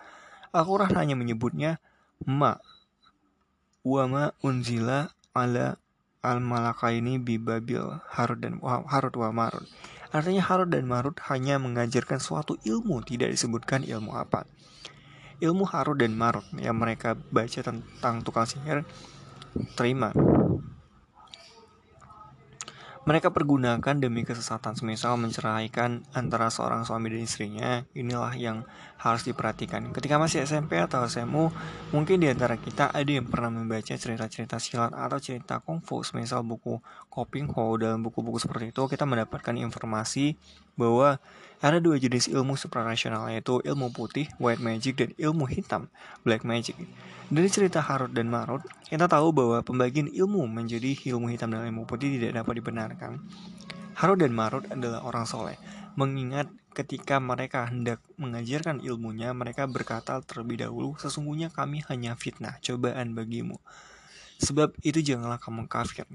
Al-Quran 0.54 0.94
hanya 0.94 1.18
menyebutnya 1.18 1.82
ma, 2.22 2.62
wama 3.82 4.30
unzila 4.46 5.10
ala 5.34 5.74
Al-Malakaini 6.28 7.16
bi 7.16 7.40
Babil 7.40 7.80
Harut 8.12 8.36
dan 8.36 8.60
Harut 8.62 9.14
wa 9.16 9.32
Marut. 9.32 9.64
Artinya 10.12 10.44
Harut 10.44 10.68
dan 10.68 10.84
Marut 10.84 11.16
hanya 11.32 11.56
mengajarkan 11.56 12.20
suatu 12.20 12.60
ilmu, 12.64 13.00
tidak 13.04 13.32
disebutkan 13.32 13.84
ilmu 13.84 14.12
apa. 14.12 14.44
ilmu 15.40 15.64
Harut 15.64 15.96
dan 15.96 16.18
Marut 16.18 16.44
yang 16.58 16.76
mereka 16.76 17.14
baca 17.14 17.60
tentang 17.62 18.26
tukang 18.26 18.44
sihir 18.44 18.82
terima 19.78 20.10
mereka 23.08 23.32
pergunakan 23.32 23.96
demi 23.96 24.20
kesesatan 24.20 24.76
semisal 24.76 25.16
menceraikan 25.16 26.04
antara 26.12 26.52
seorang 26.52 26.84
suami 26.84 27.08
dan 27.08 27.24
istrinya. 27.24 27.70
Inilah 27.96 28.36
yang 28.36 28.68
harus 29.00 29.24
diperhatikan. 29.24 29.88
Ketika 29.96 30.20
masih 30.20 30.44
SMP 30.44 30.76
atau 30.76 31.08
SMU 31.08 31.48
mungkin 31.88 32.20
di 32.20 32.28
antara 32.28 32.60
kita 32.60 32.92
ada 32.92 33.08
yang 33.08 33.24
pernah 33.24 33.48
membaca 33.48 33.96
cerita-cerita 33.96 34.60
silat 34.60 34.92
atau 34.92 35.16
cerita 35.16 35.64
kungfu 35.64 36.04
semisal 36.04 36.44
buku 36.44 36.84
Koping 37.08 37.48
Ho 37.56 37.80
dalam 37.80 38.04
buku-buku 38.04 38.36
seperti 38.36 38.76
itu 38.76 38.84
kita 38.84 39.08
mendapatkan 39.08 39.56
informasi 39.56 40.36
bahwa 40.76 41.16
ada 41.58 41.82
dua 41.82 41.98
jenis 41.98 42.30
ilmu 42.30 42.54
supranasional 42.54 43.30
yaitu 43.30 43.58
ilmu 43.62 43.90
putih 43.90 44.30
white 44.38 44.62
magic 44.62 44.98
dan 44.98 45.10
ilmu 45.18 45.46
hitam 45.50 45.90
black 46.22 46.46
magic 46.46 46.78
dari 47.28 47.52
cerita 47.52 47.84
Harut 47.84 48.08
dan 48.08 48.32
Marut, 48.32 48.64
kita 48.88 49.04
tahu 49.04 49.36
bahwa 49.36 49.60
pembagian 49.60 50.08
ilmu 50.08 50.48
menjadi 50.48 50.96
ilmu 51.12 51.28
hitam 51.28 51.52
dan 51.52 51.68
ilmu 51.68 51.84
putih 51.84 52.16
tidak 52.16 52.40
dapat 52.40 52.56
dibenarkan. 52.56 53.20
Harut 54.00 54.16
dan 54.16 54.32
Marut 54.32 54.64
adalah 54.72 55.04
orang 55.04 55.28
soleh, 55.28 55.60
mengingat 55.92 56.48
ketika 56.72 57.20
mereka 57.20 57.68
hendak 57.68 58.00
mengajarkan 58.16 58.80
ilmunya, 58.80 59.36
mereka 59.36 59.68
berkata 59.68 60.24
terlebih 60.24 60.64
dahulu, 60.64 60.96
sesungguhnya 60.96 61.52
kami 61.52 61.84
hanya 61.92 62.16
fitnah, 62.16 62.56
cobaan 62.64 63.12
bagimu. 63.12 63.60
Sebab 64.40 64.72
itu 64.80 65.04
janganlah 65.04 65.36
kamu 65.36 65.68
kafir. 65.68 66.08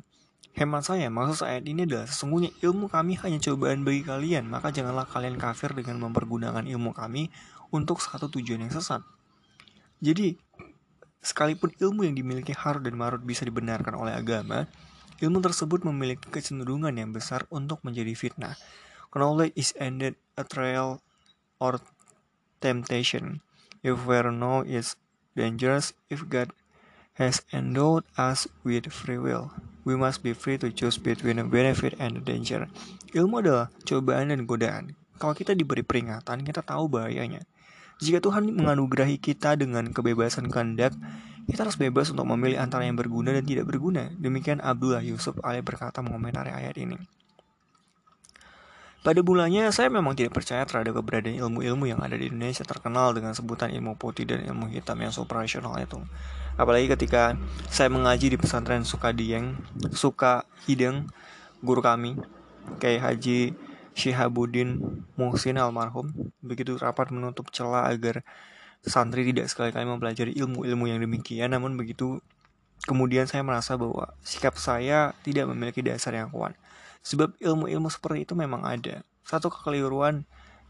Hemat 0.53 0.85
saya, 0.85 1.09
maksud 1.09 1.49
ayat 1.49 1.65
ini 1.65 1.89
adalah 1.89 2.05
sesungguhnya 2.05 2.53
ilmu 2.61 2.85
kami 2.85 3.17
hanya 3.25 3.41
cobaan 3.41 3.81
bagi 3.81 4.05
kalian, 4.05 4.45
maka 4.45 4.69
janganlah 4.69 5.09
kalian 5.09 5.41
kafir 5.41 5.73
dengan 5.73 5.97
mempergunakan 5.97 6.63
ilmu 6.69 6.93
kami 6.93 7.33
untuk 7.73 7.97
satu 7.99 8.29
tujuan 8.29 8.69
yang 8.69 8.73
sesat. 8.73 9.01
Jadi, 9.97 10.37
Sekalipun 11.23 11.71
ilmu 11.79 12.03
yang 12.03 12.19
dimiliki 12.19 12.51
Harut 12.51 12.83
dan 12.83 12.99
Marut 12.99 13.23
bisa 13.23 13.47
dibenarkan 13.47 13.95
oleh 13.95 14.11
agama, 14.11 14.67
ilmu 15.23 15.39
tersebut 15.39 15.87
memiliki 15.87 16.27
kecenderungan 16.27 16.91
yang 16.91 17.15
besar 17.15 17.47
untuk 17.47 17.79
menjadi 17.87 18.11
fitnah. 18.11 18.59
Knowledge 19.15 19.55
is 19.55 19.71
ended 19.79 20.19
a 20.35 20.43
trial 20.43 20.99
or 21.63 21.79
temptation. 22.59 23.39
If 23.87 24.03
we 24.03 24.19
know 24.19 24.67
is 24.67 24.99
dangerous, 25.31 25.95
if 26.11 26.27
God 26.27 26.51
has 27.15 27.47
endowed 27.55 28.03
us 28.19 28.51
with 28.67 28.91
free 28.91 29.15
will, 29.15 29.55
we 29.83 29.95
must 29.95 30.23
be 30.23 30.31
free 30.31 30.59
to 30.59 30.71
choose 30.71 30.99
between 30.99 31.39
the 31.39 31.47
benefit 31.47 31.95
and 31.99 32.19
the 32.19 32.23
danger. 32.23 32.67
Ilmu 33.15 33.43
adalah 33.43 33.67
cobaan 33.83 34.31
dan 34.31 34.47
godaan. 34.47 34.95
Kalau 35.19 35.37
kita 35.37 35.53
diberi 35.53 35.85
peringatan, 35.85 36.43
kita 36.43 36.65
tahu 36.65 36.89
bahayanya. 36.91 37.45
Jika 38.01 38.19
Tuhan 38.19 38.51
menganugerahi 38.51 39.21
kita 39.21 39.55
dengan 39.55 39.87
kebebasan 39.93 40.49
kehendak, 40.51 40.91
kita 41.47 41.67
harus 41.67 41.77
bebas 41.79 42.11
untuk 42.11 42.27
memilih 42.27 42.59
antara 42.59 42.83
yang 42.83 42.99
berguna 42.99 43.35
dan 43.35 43.45
tidak 43.47 43.69
berguna. 43.69 44.11
Demikian 44.15 44.59
Abdullah 44.63 45.03
Yusuf 45.03 45.37
Ali 45.43 45.63
berkata 45.63 46.03
mengomentari 46.03 46.51
ayat 46.51 46.75
ini. 46.79 46.99
Pada 49.03 49.19
bulannya, 49.19 49.67
saya 49.75 49.91
memang 49.91 50.15
tidak 50.15 50.31
percaya 50.31 50.63
terhadap 50.63 50.95
keberadaan 50.95 51.35
ilmu-ilmu 51.35 51.91
yang 51.91 51.99
ada 51.99 52.15
di 52.15 52.31
Indonesia 52.31 52.63
terkenal 52.63 53.11
dengan 53.11 53.35
sebutan 53.35 53.67
ilmu 53.75 53.99
putih 53.99 54.23
dan 54.23 54.47
ilmu 54.47 54.71
hitam 54.71 54.95
yang 54.95 55.11
superasional 55.11 55.75
itu. 55.75 55.99
Apalagi 56.55 56.87
ketika 56.87 57.35
saya 57.67 57.91
mengaji 57.91 58.31
di 58.31 58.37
pesantren 58.39 58.87
Sukadieng, 58.87 59.59
Suka 59.91 60.47
Hideng, 60.63 61.11
guru 61.59 61.83
kami, 61.83 62.15
kayak 62.79 63.03
Haji 63.03 63.51
Syihabuddin 63.93 65.03
Muhsin 65.19 65.59
almarhum 65.59 66.09
begitu 66.41 66.79
rapat 66.79 67.13
menutup 67.13 67.53
celah 67.53 67.91
agar 67.91 68.25
santri 68.83 69.27
tidak 69.29 69.47
sekali-kali 69.51 69.85
mempelajari 69.85 70.33
ilmu-ilmu 70.33 70.89
yang 70.89 70.99
demikian 70.99 71.53
namun 71.53 71.77
begitu 71.77 72.19
kemudian 72.89 73.29
saya 73.29 73.45
merasa 73.45 73.77
bahwa 73.77 74.11
sikap 74.25 74.57
saya 74.59 75.15
tidak 75.21 75.47
memiliki 75.47 75.85
dasar 75.85 76.17
yang 76.17 76.33
kuat 76.33 76.57
sebab 77.03 77.35
ilmu-ilmu 77.37 77.91
seperti 77.91 78.25
itu 78.25 78.33
memang 78.33 78.63
ada 78.63 79.03
satu 79.27 79.51
kekeliruan 79.51 80.23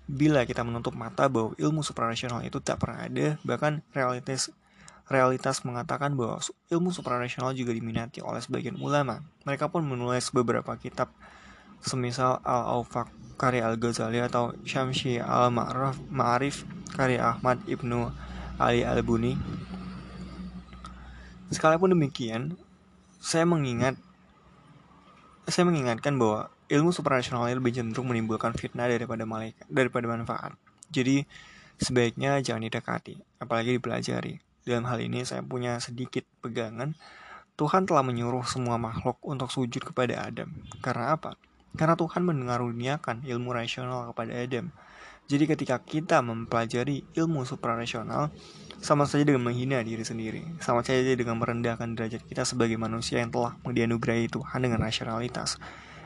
bila 0.10 0.43
kita 0.43 0.65
menutup 0.67 0.91
mata 0.98 1.32
bahwa 1.32 1.56
ilmu 1.56 1.80
supranasional 1.80 2.43
itu 2.43 2.60
tak 2.60 2.84
pernah 2.84 3.08
ada 3.08 3.39
bahkan 3.48 3.80
realitas 3.96 4.52
realitas 5.08 5.63
mengatakan 5.63 6.17
bahwa 6.17 6.43
ilmu 6.67 6.91
supranasional 6.91 7.56
juga 7.56 7.72
diminati 7.72 8.19
oleh 8.19 8.43
sebagian 8.43 8.76
ulama 8.82 9.24
mereka 9.48 9.72
pun 9.72 9.86
menulis 9.86 10.28
beberapa 10.36 10.76
kitab 10.76 11.08
semisal 11.84 12.39
Al-Aufaq 12.43 13.12
karya 13.36 13.67
Al-Ghazali 13.67 14.24
atau 14.24 14.56
Syamsi 14.63 15.19
Al-Ma'rif 15.19 16.00
Ma'arif 16.08 16.56
karya 16.96 17.36
Ahmad 17.36 17.60
Ibnu 17.67 18.08
Ali 18.62 18.88
Al-Buni. 18.88 19.36
Sekalipun 21.52 21.93
demikian, 21.93 22.56
saya 23.19 23.46
mengingat 23.46 24.00
saya 25.47 25.67
mengingatkan 25.67 26.15
bahwa 26.15 26.47
ilmu 26.71 26.95
supranasional 26.95 27.51
lebih 27.51 27.75
cenderung 27.75 28.08
menimbulkan 28.08 28.56
fitnah 28.56 28.88
daripada 28.88 29.27
malaikat 29.27 29.65
daripada 29.67 30.06
manfaat. 30.08 30.56
Jadi 30.89 31.27
sebaiknya 31.77 32.39
jangan 32.39 32.63
didekati, 32.67 33.19
apalagi 33.43 33.75
dipelajari. 33.77 34.39
Dalam 34.63 34.88
hal 34.88 35.03
ini 35.03 35.27
saya 35.27 35.43
punya 35.43 35.75
sedikit 35.84 36.23
pegangan 36.39 36.95
Tuhan 37.53 37.86
telah 37.86 38.01
menyuruh 38.01 38.41
semua 38.49 38.82
makhluk 38.82 39.21
untuk 39.21 39.53
sujud 39.53 39.86
kepada 39.86 40.25
Adam. 40.25 40.49
Karena 40.82 41.13
apa? 41.13 41.38
Karena 41.77 41.93
Tuhan 41.93 42.25
mengaruniakan 42.25 43.21
ilmu 43.29 43.53
rasional 43.53 44.10
kepada 44.10 44.34
Adam. 44.34 44.73
Jadi 45.31 45.43
ketika 45.47 45.79
kita 45.79 46.19
mempelajari 46.19 47.07
ilmu 47.15 47.47
suprarasional, 47.47 48.29
sama 48.83 49.07
saja 49.07 49.23
dengan 49.23 49.47
menghina 49.47 49.79
diri 49.79 50.03
sendiri. 50.03 50.43
Sama 50.59 50.83
saja 50.83 50.99
dengan 51.15 51.39
merendahkan 51.39 51.95
derajat 51.95 52.27
kita 52.27 52.43
sebagai 52.43 52.75
manusia 52.75 53.23
yang 53.23 53.31
telah 53.31 53.55
dianugerahi 53.63 54.27
Tuhan 54.27 54.59
dengan 54.59 54.83
rasionalitas. 54.83 55.55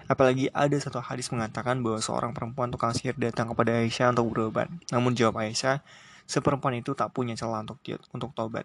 Apalagi 0.07 0.47
ada 0.53 0.77
satu 0.77 1.01
hadis 1.01 1.27
mengatakan 1.33 1.81
bahwa 1.81 1.99
seorang 1.99 2.31
perempuan 2.31 2.69
tukang 2.69 2.93
sihir 2.93 3.17
datang 3.17 3.49
kepada 3.51 3.75
Aisyah 3.81 4.13
untuk 4.13 4.31
berobat. 4.31 4.69
Namun 4.93 5.17
jawab 5.17 5.41
Aisyah, 5.41 5.81
seperempuan 6.29 6.77
itu 6.77 6.93
tak 6.93 7.11
punya 7.11 7.33
celah 7.33 7.65
untuk 7.65 7.81
untuk 8.13 8.31
tobat. 8.37 8.63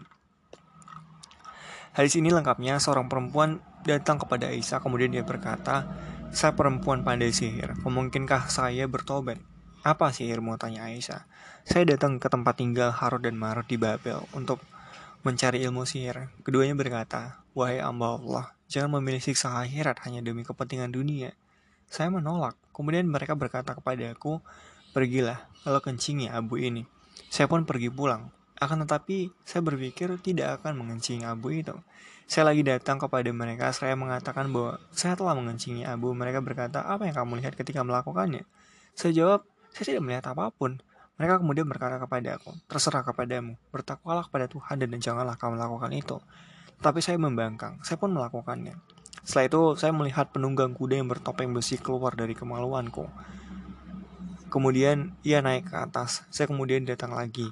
Hadis 1.96 2.14
ini 2.20 2.28
lengkapnya 2.28 2.76
seorang 2.78 3.08
perempuan 3.08 3.58
datang 3.82 4.20
kepada 4.20 4.52
Aisyah 4.52 4.84
kemudian 4.84 5.10
dia 5.10 5.24
berkata, 5.24 5.88
saya 6.30 6.52
perempuan 6.52 7.02
pandai 7.02 7.32
sihir. 7.32 7.74
Memungkinkah 7.80 8.46
saya 8.52 8.84
bertobat? 8.86 9.40
Apa 9.82 10.14
sihirmu? 10.14 10.54
Tanya 10.62 10.86
Aisyah. 10.86 11.26
Saya 11.66 11.82
datang 11.82 12.22
ke 12.22 12.30
tempat 12.30 12.54
tinggal 12.54 12.94
Harut 12.94 13.18
dan 13.18 13.34
Marut 13.34 13.66
di 13.66 13.74
Babel 13.74 14.22
untuk 14.30 14.62
mencari 15.26 15.58
ilmu 15.66 15.82
sihir. 15.82 16.30
Keduanya 16.46 16.78
berkata, 16.78 17.42
Wahai 17.50 17.82
amba 17.82 18.14
Allah, 18.14 18.54
jangan 18.70 19.02
memilih 19.02 19.18
siksa 19.18 19.58
akhirat 19.58 19.98
hanya 20.06 20.22
demi 20.22 20.46
kepentingan 20.46 20.94
dunia. 20.94 21.34
Saya 21.90 22.14
menolak. 22.14 22.54
Kemudian 22.70 23.10
mereka 23.10 23.34
berkata 23.34 23.74
kepada 23.74 24.14
aku, 24.14 24.38
Pergilah, 24.94 25.50
lalu 25.66 25.80
kencingi 25.82 26.30
abu 26.30 26.62
ini. 26.62 26.86
Saya 27.26 27.50
pun 27.50 27.66
pergi 27.66 27.90
pulang. 27.90 28.30
Akan 28.62 28.86
tetapi, 28.86 29.34
saya 29.42 29.66
berpikir 29.66 30.14
tidak 30.22 30.62
akan 30.62 30.78
mengencingi 30.78 31.26
abu 31.26 31.50
itu. 31.50 31.74
Saya 32.30 32.54
lagi 32.54 32.62
datang 32.62 33.02
kepada 33.02 33.26
mereka, 33.34 33.74
saya 33.74 33.98
mengatakan 33.98 34.54
bahwa 34.54 34.78
saya 34.94 35.18
telah 35.18 35.34
mengencingi 35.34 35.82
abu. 35.82 36.14
Mereka 36.14 36.38
berkata, 36.38 36.86
apa 36.86 37.02
yang 37.10 37.18
kamu 37.18 37.42
lihat 37.42 37.58
ketika 37.58 37.82
melakukannya? 37.82 38.46
Saya 38.94 39.10
jawab, 39.10 39.48
saya 39.72 39.85
tidak 39.96 40.02
melihat 40.04 40.24
apa 40.32 40.52
pun. 40.52 40.78
Mereka 41.20 41.44
kemudian 41.44 41.68
berkata 41.68 42.00
kepada 42.00 42.40
aku, 42.40 42.56
terserah 42.68 43.04
kepadamu, 43.04 43.61
bertakwalah 43.68 44.24
kepada 44.28 44.48
Tuhan 44.48 44.80
dan 44.80 44.96
janganlah 44.96 45.37
kamu 45.37 45.61
melakukan 45.61 45.92
itu. 45.92 46.16
Tapi 46.80 46.98
saya 47.04 47.20
membangkang, 47.20 47.78
saya 47.85 48.00
pun 48.00 48.11
melakukannya. 48.11 48.74
Setelah 49.22 49.46
itu, 49.46 49.62
saya 49.78 49.92
melihat 49.94 50.35
penunggang 50.35 50.74
kuda 50.74 50.98
yang 50.98 51.06
bertopeng 51.06 51.54
besi 51.54 51.78
keluar 51.78 52.16
dari 52.18 52.35
kemaluanku. 52.35 53.06
Kemudian 54.50 55.14
ia 55.22 55.38
naik 55.40 55.70
ke 55.70 55.76
atas. 55.78 56.26
Saya 56.28 56.50
kemudian 56.50 56.82
datang 56.82 57.14
lagi 57.14 57.48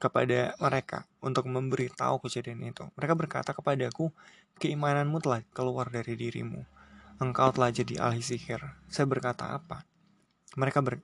kepada 0.00 0.56
mereka 0.56 1.04
untuk 1.20 1.44
memberi 1.44 1.92
tahu 1.92 2.24
kejadian 2.24 2.72
itu. 2.72 2.88
Mereka 2.96 3.12
berkata 3.14 3.52
kepadaku, 3.52 4.08
keimananmu 4.56 5.20
telah 5.20 5.44
keluar 5.52 5.92
dari 5.92 6.16
dirimu. 6.16 6.64
Engkau 7.20 7.52
telah 7.52 7.68
jadi 7.68 8.00
ahli 8.00 8.24
sihir. 8.24 8.64
Saya 8.88 9.04
berkata 9.04 9.52
apa? 9.52 9.84
Mereka 10.54 10.82
ber... 10.82 11.02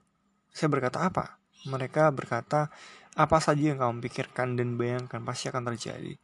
Saya 0.51 0.67
berkata 0.71 1.05
apa? 1.05 1.37
Mereka 1.67 2.09
berkata, 2.15 2.71
apa 3.13 3.37
saja 3.43 3.73
yang 3.73 3.79
kamu 3.79 4.03
pikirkan 4.03 4.57
dan 4.57 4.75
bayangkan 4.75 5.21
pasti 5.21 5.51
akan 5.51 5.67
terjadi. 5.73 6.17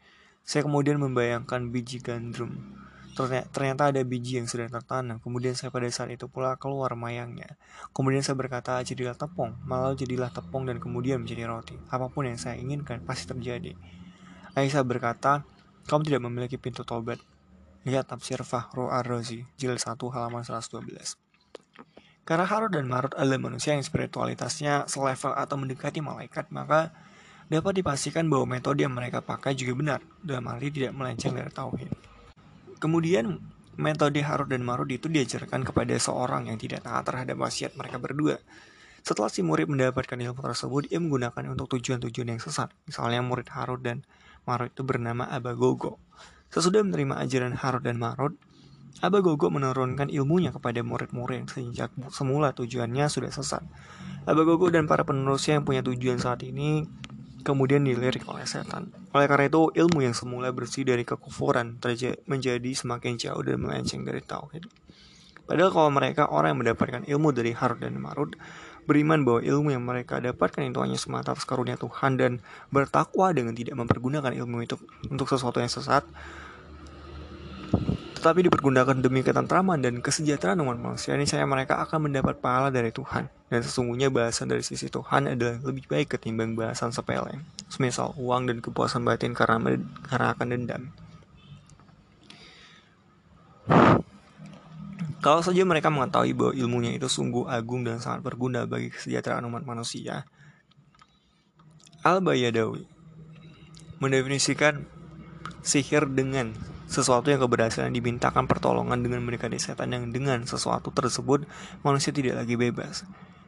Saya 0.43 0.67
kemudian 0.67 0.99
membayangkan 0.99 1.71
biji 1.71 2.03
gandrum 2.03 2.59
Ternyata 3.13 3.93
ada 3.93 4.01
biji 4.01 4.41
yang 4.41 4.49
sudah 4.49 4.65
tertanam. 4.65 5.21
Kemudian 5.21 5.53
saya 5.53 5.69
pada 5.69 5.85
saat 5.93 6.09
itu 6.09 6.25
pula 6.25 6.57
keluar 6.57 6.97
mayangnya. 6.97 7.61
Kemudian 7.93 8.25
saya 8.25 8.33
berkata, 8.33 8.81
jadilah 8.81 9.13
tepung. 9.13 9.53
Malah 9.69 9.93
jadilah 9.93 10.33
tepung 10.33 10.65
dan 10.65 10.81
kemudian 10.81 11.21
menjadi 11.21 11.45
roti. 11.45 11.77
Apa 11.93 12.09
pun 12.09 12.25
yang 12.25 12.41
saya 12.41 12.57
inginkan 12.57 13.05
pasti 13.05 13.29
terjadi. 13.29 13.77
Aisyah 14.57 14.81
berkata, 14.81 15.45
kamu 15.85 16.01
tidak 16.09 16.21
memiliki 16.25 16.57
pintu 16.57 16.81
tobat. 16.81 17.21
Lihat 17.85 18.09
tafsir 18.09 18.41
Fahru 18.41 18.89
Ar-Razi, 18.89 19.45
jilid 19.61 19.77
1 19.77 19.93
halaman 20.09 20.41
112. 20.41 21.22
Karena 22.23 22.47
Harut 22.47 22.71
dan 22.71 22.87
Marut 22.87 23.11
adalah 23.19 23.35
manusia 23.35 23.75
yang 23.75 23.83
spiritualitasnya 23.83 24.87
selevel 24.87 25.35
atau 25.35 25.59
mendekati 25.59 25.99
malaikat, 25.99 26.47
maka 26.55 26.95
dapat 27.51 27.83
dipastikan 27.83 28.31
bahwa 28.31 28.55
metode 28.55 28.79
yang 28.87 28.95
mereka 28.95 29.19
pakai 29.19 29.51
juga 29.59 29.75
benar, 29.75 29.99
dalam 30.23 30.47
arti 30.47 30.71
tidak 30.71 30.95
melenceng 30.95 31.35
dari 31.35 31.51
tauhid. 31.51 31.91
Kemudian, 32.79 33.43
metode 33.75 34.23
Harut 34.23 34.47
dan 34.47 34.63
Marut 34.63 34.87
itu 34.87 35.11
diajarkan 35.11 35.67
kepada 35.67 35.91
seorang 35.99 36.47
yang 36.47 36.55
tidak 36.55 36.87
taat 36.87 37.03
terhadap 37.03 37.35
wasiat 37.35 37.75
mereka 37.75 37.99
berdua. 37.99 38.39
Setelah 39.03 39.27
si 39.27 39.43
murid 39.43 39.67
mendapatkan 39.67 40.15
ilmu 40.15 40.39
tersebut, 40.39 40.87
ia 40.87 41.03
menggunakannya 41.03 41.51
untuk 41.51 41.75
tujuan-tujuan 41.75 42.39
yang 42.39 42.39
sesat. 42.39 42.71
Misalnya 42.87 43.19
murid 43.19 43.51
Harut 43.51 43.83
dan 43.83 44.07
Marut 44.47 44.71
itu 44.71 44.79
bernama 44.87 45.27
Abagogo. 45.27 45.99
Sesudah 46.47 46.79
menerima 46.87 47.19
ajaran 47.19 47.59
Harut 47.59 47.83
dan 47.83 47.99
Marut, 47.99 48.39
Abagogo 49.01 49.49
menurunkan 49.49 50.13
ilmunya 50.13 50.53
kepada 50.53 50.83
murid-murid 50.85 51.49
sejak 51.49 51.89
semula 52.13 52.53
tujuannya 52.53 53.09
sudah 53.09 53.31
sesat. 53.33 53.65
Abagogo 54.29 54.69
dan 54.69 54.85
para 54.85 55.01
penerusnya 55.07 55.59
yang 55.59 55.65
punya 55.65 55.81
tujuan 55.81 56.21
saat 56.21 56.45
ini 56.45 56.85
kemudian 57.43 57.83
dilirik 57.83 58.23
oleh 58.31 58.47
setan. 58.47 58.89
Oleh 59.11 59.27
karena 59.27 59.51
itu, 59.51 59.69
ilmu 59.75 59.99
yang 60.01 60.15
semula 60.15 60.49
bersih 60.55 60.87
dari 60.87 61.03
kekufuran 61.03 61.77
menjadi 62.25 62.71
semakin 62.71 63.19
jauh 63.19 63.43
dan 63.43 63.59
melenceng 63.59 64.07
dari 64.07 64.23
tauhid. 64.23 64.65
Padahal 65.43 65.75
kalau 65.75 65.91
mereka 65.91 66.31
orang 66.31 66.55
yang 66.55 66.59
mendapatkan 66.63 67.03
ilmu 67.03 67.35
dari 67.35 67.51
Harut 67.51 67.83
dan 67.83 67.99
Marut, 67.99 68.39
beriman 68.87 69.27
bahwa 69.27 69.43
ilmu 69.43 69.75
yang 69.75 69.83
mereka 69.83 70.23
dapatkan 70.23 70.63
itu 70.63 70.79
hanya 70.79 70.95
semata 70.95 71.35
atas 71.35 71.43
karunia 71.43 71.75
Tuhan 71.75 72.15
dan 72.15 72.39
bertakwa 72.71 73.35
dengan 73.35 73.51
tidak 73.51 73.75
mempergunakan 73.75 74.31
ilmu 74.31 74.63
itu 74.63 74.79
untuk 75.11 75.27
sesuatu 75.27 75.59
yang 75.59 75.67
sesat, 75.67 76.07
tetapi 78.23 78.47
dipergunakan 78.47 79.03
demi 79.03 79.19
ketentraman 79.19 79.83
dan 79.83 79.99
kesejahteraan 79.99 80.63
umat 80.63 80.79
manusia, 80.79 81.11
ini 81.11 81.27
saya 81.27 81.43
mereka 81.43 81.83
akan 81.83 82.07
mendapat 82.07 82.39
pahala 82.39 82.71
dari 82.71 82.87
Tuhan. 82.87 83.27
Dan 83.51 83.59
sesungguhnya 83.59 84.07
bahasan 84.07 84.47
dari 84.47 84.63
sisi 84.63 84.87
Tuhan 84.87 85.27
adalah 85.27 85.59
lebih 85.59 85.91
baik 85.91 86.15
ketimbang 86.15 86.55
bahasan 86.55 86.95
sepele, 86.95 87.43
semisal 87.67 88.15
uang 88.15 88.47
dan 88.47 88.63
kepuasan 88.63 89.03
batin 89.03 89.35
karena, 89.35 89.75
karena 90.07 90.27
akan 90.31 90.47
dendam. 90.55 90.83
Kalau 95.19 95.43
saja 95.43 95.67
mereka 95.67 95.91
mengetahui 95.91 96.31
bahwa 96.31 96.55
ilmunya 96.55 96.95
itu 96.95 97.11
sungguh 97.11 97.51
agung 97.51 97.83
dan 97.83 97.99
sangat 97.99 98.23
berguna 98.23 98.63
bagi 98.63 98.87
kesejahteraan 98.87 99.43
umat 99.51 99.67
manusia, 99.67 100.23
Al-Bayadawi 102.07 102.87
mendefinisikan 103.99 104.87
sihir 105.59 106.07
dengan 106.07 106.55
sesuatu 106.93 107.33
yang 107.33 107.41
keberhasilan 107.41 107.89
dimintakan 107.89 108.45
pertolongan 108.45 109.01
dengan 109.01 109.25
mendekati 109.25 109.57
setan 109.57 109.89
yang 109.89 110.13
dengan 110.13 110.45
sesuatu 110.45 110.93
tersebut 110.93 111.49
manusia 111.81 112.13
tidak 112.13 112.45
lagi 112.45 112.53
bebas. 112.53 113.01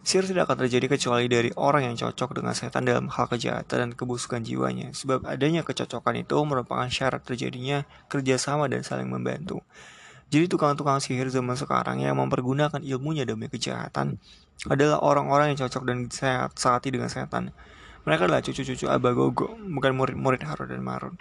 Sihir 0.05 0.25
tidak 0.25 0.49
akan 0.49 0.65
terjadi 0.65 0.97
kecuali 0.97 1.25
dari 1.25 1.49
orang 1.57 1.89
yang 1.89 1.97
cocok 1.97 2.41
dengan 2.41 2.53
setan 2.53 2.85
dalam 2.85 3.09
hal 3.09 3.25
kejahatan 3.25 3.77
dan 3.77 3.89
kebusukan 3.93 4.41
jiwanya, 4.45 4.93
sebab 4.93 5.25
adanya 5.25 5.65
kecocokan 5.65 6.21
itu 6.21 6.37
merupakan 6.45 6.85
syarat 6.89 7.25
terjadinya 7.25 7.85
kerjasama 8.05 8.69
dan 8.69 8.85
saling 8.85 9.09
membantu. 9.09 9.65
Jadi 10.29 10.45
tukang-tukang 10.49 11.01
sihir 11.01 11.29
zaman 11.29 11.57
sekarang 11.57 12.01
yang 12.01 12.17
mempergunakan 12.17 12.81
ilmunya 12.81 13.25
demi 13.25 13.49
kejahatan 13.49 14.17
adalah 14.69 15.01
orang-orang 15.01 15.53
yang 15.53 15.65
cocok 15.65 15.83
dan 15.85 15.97
sehat 16.09 16.57
saati 16.57 16.89
dengan 16.93 17.09
setan. 17.09 17.53
Mereka 18.05 18.29
adalah 18.29 18.45
cucu-cucu 18.45 18.85
Abagogo, 18.85 19.57
bukan 19.57 19.93
murid-murid 19.97 20.45
Harun 20.45 20.69
dan 20.69 20.81
Marun. 20.85 21.17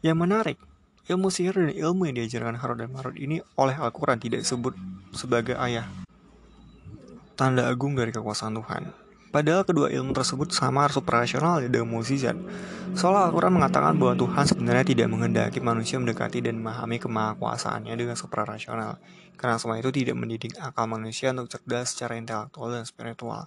Yang 0.00 0.16
menarik, 0.16 0.58
Ilmu 1.06 1.30
sihir 1.30 1.54
dan 1.54 1.70
ilmu 1.70 2.10
yang 2.10 2.18
diajarkan 2.18 2.58
Harut 2.58 2.82
dan 2.82 2.90
Marut 2.90 3.14
ini 3.14 3.38
oleh 3.54 3.78
Al-Quran 3.78 4.18
tidak 4.18 4.42
disebut 4.42 4.74
sebagai 5.14 5.54
ayah. 5.54 5.86
Tanda 7.38 7.70
agung 7.70 7.94
dari 7.94 8.10
kekuasaan 8.10 8.58
Tuhan. 8.58 8.90
Padahal 9.30 9.62
kedua 9.62 9.86
ilmu 9.86 10.10
tersebut 10.10 10.50
sama 10.50 10.90
suprarasional 10.90 11.62
dengan 11.62 11.86
mukjizat. 11.94 12.34
Soalnya 12.98 13.30
Al-Quran 13.30 13.54
mengatakan 13.54 13.94
bahwa 13.94 14.18
Tuhan 14.18 14.50
sebenarnya 14.50 14.82
tidak 14.82 15.06
menghendaki 15.06 15.62
manusia 15.62 16.02
mendekati 16.02 16.42
dan 16.42 16.58
memahami 16.58 16.98
kemahakuasaannya 16.98 17.94
dengan 17.94 18.18
suprarasional. 18.18 18.98
Karena 19.38 19.62
semua 19.62 19.78
itu 19.78 19.94
tidak 19.94 20.18
mendidik 20.18 20.58
akal 20.58 20.90
manusia 20.90 21.30
untuk 21.30 21.54
cerdas 21.54 21.94
secara 21.94 22.18
intelektual 22.18 22.72
dan 22.74 22.82
spiritual. 22.82 23.46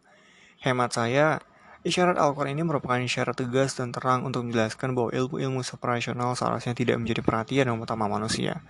Hemat 0.63 0.95
saya, 0.95 1.43
Isyarat 1.79 2.19
Al-Quran 2.19 2.59
ini 2.59 2.67
merupakan 2.67 2.99
isyarat 2.99 3.39
tegas 3.39 3.71
dan 3.79 3.95
terang 3.95 4.27
untuk 4.27 4.43
menjelaskan 4.43 4.91
bahwa 4.91 5.15
ilmu-ilmu 5.15 5.63
separasional 5.63 6.35
seharusnya 6.35 6.75
tidak 6.75 6.99
menjadi 6.99 7.23
perhatian 7.23 7.71
yang 7.71 7.79
utama 7.79 8.11
manusia. 8.11 8.67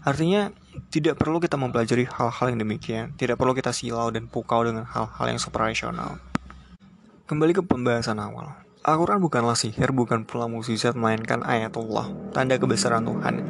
Artinya, 0.00 0.48
tidak 0.88 1.20
perlu 1.20 1.36
kita 1.36 1.60
mempelajari 1.60 2.08
hal-hal 2.08 2.46
yang 2.48 2.56
demikian, 2.64 3.12
tidak 3.20 3.36
perlu 3.36 3.52
kita 3.52 3.76
silau 3.76 4.08
dan 4.08 4.24
pukau 4.24 4.64
dengan 4.64 4.88
hal-hal 4.88 5.26
yang 5.28 5.36
separasional. 5.36 6.16
Kembali 7.28 7.52
ke 7.52 7.60
pembahasan 7.60 8.16
awal. 8.24 8.56
Al-Quran 8.88 9.20
bukanlah 9.20 9.58
sihir, 9.58 9.92
bukan 9.92 10.24
pula 10.24 10.48
mukjizat, 10.48 10.96
melainkan 10.96 11.44
ayatullah, 11.44 12.08
tanda 12.32 12.56
kebesaran 12.56 13.04
Tuhan. 13.04 13.44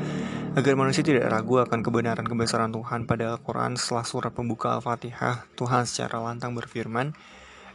Agar 0.59 0.73
manusia 0.75 1.07
tidak 1.07 1.31
ragu 1.31 1.62
akan 1.62 1.79
kebenaran 1.85 2.27
kebesaran 2.27 2.75
Tuhan 2.75 3.07
pada 3.07 3.38
Al-Quran 3.38 3.79
setelah 3.79 4.03
surat 4.03 4.33
pembuka 4.35 4.75
Al-Fatihah, 4.75 5.47
Tuhan 5.55 5.87
secara 5.87 6.19
lantang 6.19 6.59
berfirman, 6.59 7.14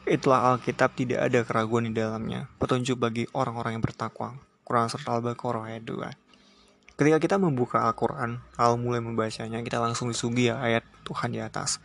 Itulah 0.01 0.57
Alkitab 0.57 0.97
tidak 0.97 1.29
ada 1.29 1.45
keraguan 1.45 1.85
di 1.85 1.93
dalamnya, 1.93 2.49
petunjuk 2.57 2.97
bagi 2.97 3.29
orang-orang 3.37 3.77
yang 3.77 3.85
bertakwa. 3.85 4.33
Quran 4.65 4.89
serta 4.89 5.13
Al-Baqarah 5.13 5.69
ayat 5.69 5.85
2. 5.85 6.97
Ketika 6.97 7.17
kita 7.21 7.35
membuka 7.37 7.85
Al-Quran, 7.85 8.41
al 8.57 8.81
mulai 8.81 8.97
membacanya, 8.97 9.61
kita 9.61 9.77
langsung 9.77 10.09
disugi 10.09 10.49
ya 10.49 10.57
ayat 10.57 10.81
Tuhan 11.05 11.33
di 11.33 11.41
atas. 11.41 11.77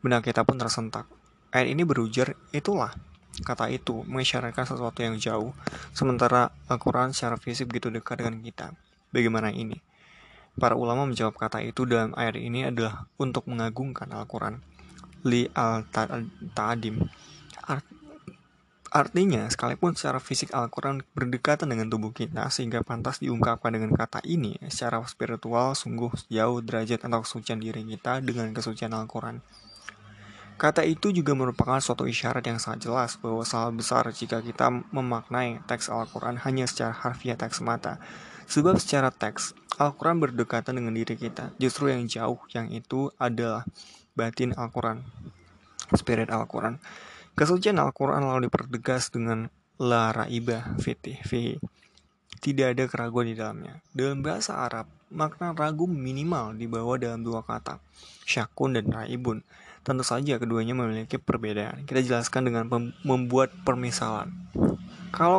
Benak 0.00 0.24
kita 0.24 0.48
pun 0.48 0.56
tersentak. 0.56 1.04
Ayat 1.52 1.72
ini 1.72 1.84
berujar, 1.84 2.36
itulah. 2.56 2.92
Kata 3.44 3.68
itu 3.68 4.00
mengisyaratkan 4.04 4.64
sesuatu 4.64 5.04
yang 5.04 5.20
jauh, 5.20 5.52
sementara 5.92 6.48
Al-Quran 6.72 7.12
secara 7.12 7.36
fisik 7.36 7.68
begitu 7.68 7.92
dekat 7.92 8.24
dengan 8.24 8.40
kita. 8.40 8.72
Bagaimana 9.12 9.52
ini? 9.52 9.76
Para 10.56 10.72
ulama 10.74 11.04
menjawab 11.04 11.36
kata 11.36 11.62
itu 11.62 11.84
dalam 11.84 12.16
ayat 12.16 12.40
ini 12.40 12.66
adalah 12.66 13.06
untuk 13.20 13.44
mengagungkan 13.44 14.08
Al-Quran. 14.10 14.58
Li 15.28 15.46
al-ta'adim. 15.52 17.27
Art 17.68 17.84
Artinya, 18.88 19.44
sekalipun 19.52 19.92
secara 19.92 20.16
fisik 20.16 20.56
Al-Quran 20.56 21.04
berdekatan 21.12 21.68
dengan 21.68 21.92
tubuh 21.92 22.08
kita 22.08 22.48
sehingga 22.48 22.80
pantas 22.80 23.20
diungkapkan 23.20 23.76
dengan 23.76 23.92
kata 23.92 24.24
ini, 24.24 24.56
secara 24.72 25.04
spiritual 25.04 25.76
sungguh 25.76 26.08
jauh 26.32 26.64
derajat 26.64 27.04
atau 27.04 27.20
kesucian 27.20 27.60
diri 27.60 27.84
kita 27.84 28.24
dengan 28.24 28.48
kesucian 28.56 28.96
Al-Quran. 28.96 29.44
Kata 30.56 30.88
itu 30.88 31.12
juga 31.12 31.36
merupakan 31.36 31.76
suatu 31.84 32.08
isyarat 32.08 32.42
yang 32.48 32.56
sangat 32.56 32.88
jelas 32.88 33.20
bahwa 33.20 33.44
salah 33.44 33.70
besar 33.70 34.08
jika 34.08 34.40
kita 34.40 34.72
memaknai 34.90 35.60
teks 35.68 35.92
Al-Quran 35.92 36.40
hanya 36.40 36.64
secara 36.64 36.96
harfiah 36.96 37.36
teks 37.36 37.60
semata. 37.60 38.00
Sebab 38.48 38.80
secara 38.80 39.12
teks, 39.12 39.52
Al-Quran 39.76 40.18
berdekatan 40.18 40.80
dengan 40.80 40.96
diri 40.96 41.14
kita. 41.14 41.52
Justru 41.60 41.92
yang 41.92 42.08
jauh 42.08 42.40
yang 42.56 42.72
itu 42.72 43.12
adalah 43.20 43.68
batin 44.16 44.56
Al-Quran, 44.56 45.04
spirit 45.92 46.32
Al-Quran. 46.32 46.80
Kesucian 47.38 47.78
Al-Quran 47.78 48.26
lalu 48.26 48.50
dipertegas 48.50 49.14
dengan 49.14 49.46
la 49.78 50.10
raibah 50.10 50.74
fitih 50.82 51.22
fi. 51.22 51.54
Tidak 52.42 52.74
ada 52.74 52.90
keraguan 52.90 53.30
di 53.30 53.38
dalamnya. 53.38 53.78
Dalam 53.94 54.26
bahasa 54.26 54.58
Arab, 54.58 54.90
makna 55.06 55.54
ragu 55.54 55.86
minimal 55.86 56.58
dibawa 56.58 56.98
dalam 56.98 57.22
dua 57.22 57.46
kata, 57.46 57.78
syakun 58.26 58.74
dan 58.74 58.90
raibun. 58.90 59.46
Tentu 59.86 60.02
saja 60.02 60.34
keduanya 60.42 60.74
memiliki 60.74 61.14
perbedaan. 61.14 61.86
Kita 61.86 62.02
jelaskan 62.02 62.50
dengan 62.50 62.66
membuat 63.06 63.54
permisalan. 63.62 64.34
Kalau 65.14 65.38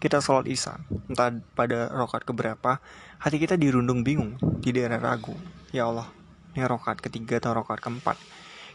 kita 0.00 0.24
sholat 0.24 0.48
isya, 0.48 0.80
entah 1.12 1.28
pada 1.52 1.92
rokat 1.92 2.24
keberapa, 2.24 2.80
hati 3.20 3.36
kita 3.36 3.60
dirundung 3.60 4.00
bingung, 4.00 4.40
tidak 4.64 4.88
ada 4.88 5.12
ragu. 5.12 5.36
Ya 5.76 5.92
Allah, 5.92 6.08
ini 6.56 6.64
rokat 6.64 7.04
ketiga 7.04 7.36
atau 7.36 7.52
rokat 7.52 7.84
keempat 7.84 8.16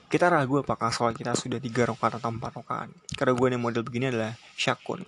kita 0.10 0.26
ragu 0.26 0.66
apakah 0.66 0.90
sholat 0.90 1.14
kita 1.14 1.38
sudah 1.38 1.62
tiga 1.62 1.86
rakaat 1.86 2.18
atau 2.18 2.34
empat 2.34 2.58
rakaat. 2.58 2.90
Keraguan 3.14 3.54
yang 3.54 3.62
model 3.62 3.86
begini 3.86 4.10
adalah 4.10 4.34
syakun. 4.58 5.06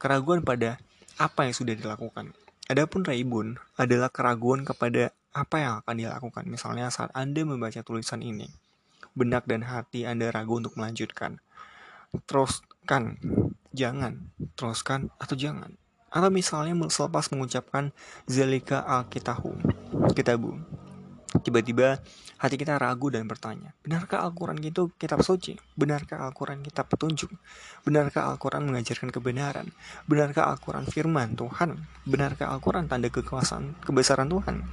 Keraguan 0.00 0.40
pada 0.40 0.80
apa 1.20 1.44
yang 1.44 1.52
sudah 1.52 1.76
dilakukan. 1.76 2.32
Adapun 2.64 3.04
raibun 3.04 3.60
adalah 3.76 4.08
keraguan 4.08 4.64
kepada 4.64 5.12
apa 5.36 5.56
yang 5.60 5.72
akan 5.84 5.94
dilakukan. 6.00 6.44
Misalnya 6.48 6.88
saat 6.88 7.12
Anda 7.12 7.44
membaca 7.44 7.84
tulisan 7.84 8.24
ini, 8.24 8.48
benak 9.12 9.44
dan 9.44 9.68
hati 9.68 10.08
Anda 10.08 10.32
ragu 10.32 10.56
untuk 10.56 10.80
melanjutkan. 10.80 11.44
Teruskan, 12.24 13.20
jangan, 13.76 14.32
teruskan 14.56 15.12
atau 15.20 15.36
jangan. 15.36 15.76
Atau 16.08 16.32
misalnya 16.32 16.72
selepas 16.88 17.28
mengucapkan 17.28 17.92
zalika 18.24 18.80
al-kitahu, 18.80 19.60
kitabu, 20.16 20.56
Tiba-tiba 21.38 22.02
hati 22.38 22.54
kita 22.58 22.78
ragu 22.78 23.10
dan 23.10 23.26
bertanya, 23.26 23.74
benarkah 23.82 24.22
Al-Quran 24.22 24.58
itu 24.62 24.90
kitab 24.98 25.22
suci? 25.26 25.58
Benarkah 25.78 26.22
Al-Quran 26.26 26.62
kitab 26.62 26.86
petunjuk? 26.90 27.30
Benarkah 27.82 28.30
Al-Quran 28.30 28.66
mengajarkan 28.66 29.10
kebenaran? 29.10 29.70
Benarkah 30.06 30.50
Al-Quran 30.50 30.86
firman 30.86 31.34
Tuhan? 31.34 31.78
Benarkah 32.06 32.50
Al-Quran 32.50 32.86
tanda 32.86 33.10
kekuasaan 33.10 33.78
kebesaran 33.82 34.30
Tuhan? 34.30 34.66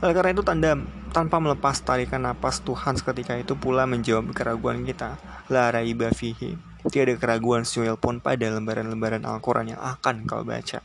Oleh 0.00 0.16
karena 0.16 0.32
itu 0.32 0.40
tanda 0.40 0.80
tanpa 1.12 1.36
melepas 1.36 1.76
tarikan 1.84 2.24
napas 2.24 2.64
Tuhan 2.64 2.96
seketika 2.96 3.36
itu 3.36 3.52
pula 3.52 3.84
menjawab 3.84 4.32
keraguan 4.32 4.80
kita. 4.88 5.20
La 5.52 5.68
raiba 5.68 6.08
fihi. 6.08 6.56
Tiada 6.88 7.12
keraguan 7.20 7.68
secuil 7.68 8.00
pun 8.00 8.24
pada 8.24 8.48
lembaran-lembaran 8.48 9.28
Al-Quran 9.28 9.76
yang 9.76 9.80
akan 9.84 10.24
kau 10.24 10.40
baca. 10.40 10.80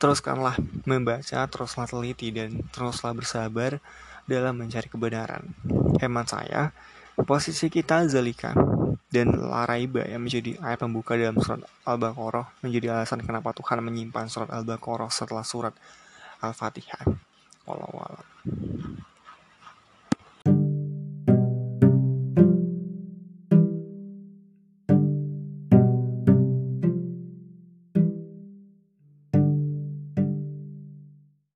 Teruskanlah 0.00 0.56
membaca, 0.88 1.44
teruslah 1.44 1.84
teliti, 1.84 2.32
dan 2.32 2.64
teruslah 2.72 3.12
bersabar 3.12 3.84
dalam 4.26 4.58
mencari 4.58 4.88
kebenaran. 4.88 5.46
Hemat 5.98 6.26
saya, 6.32 6.72
posisi 7.26 7.68
kita 7.68 8.08
zalika 8.08 8.56
dan 9.12 9.36
laraiba 9.36 10.08
yang 10.08 10.24
menjadi 10.24 10.56
ayat 10.64 10.80
pembuka 10.80 11.12
dalam 11.14 11.36
surat 11.36 11.60
Al-Baqarah 11.84 12.64
menjadi 12.64 12.96
alasan 12.96 13.20
kenapa 13.20 13.52
Tuhan 13.52 13.84
menyimpan 13.84 14.26
surat 14.32 14.48
Al-Baqarah 14.48 15.12
setelah 15.12 15.44
surat 15.44 15.76
Al-Fatihah. 16.40 17.04
Wallahualam. 17.68 18.24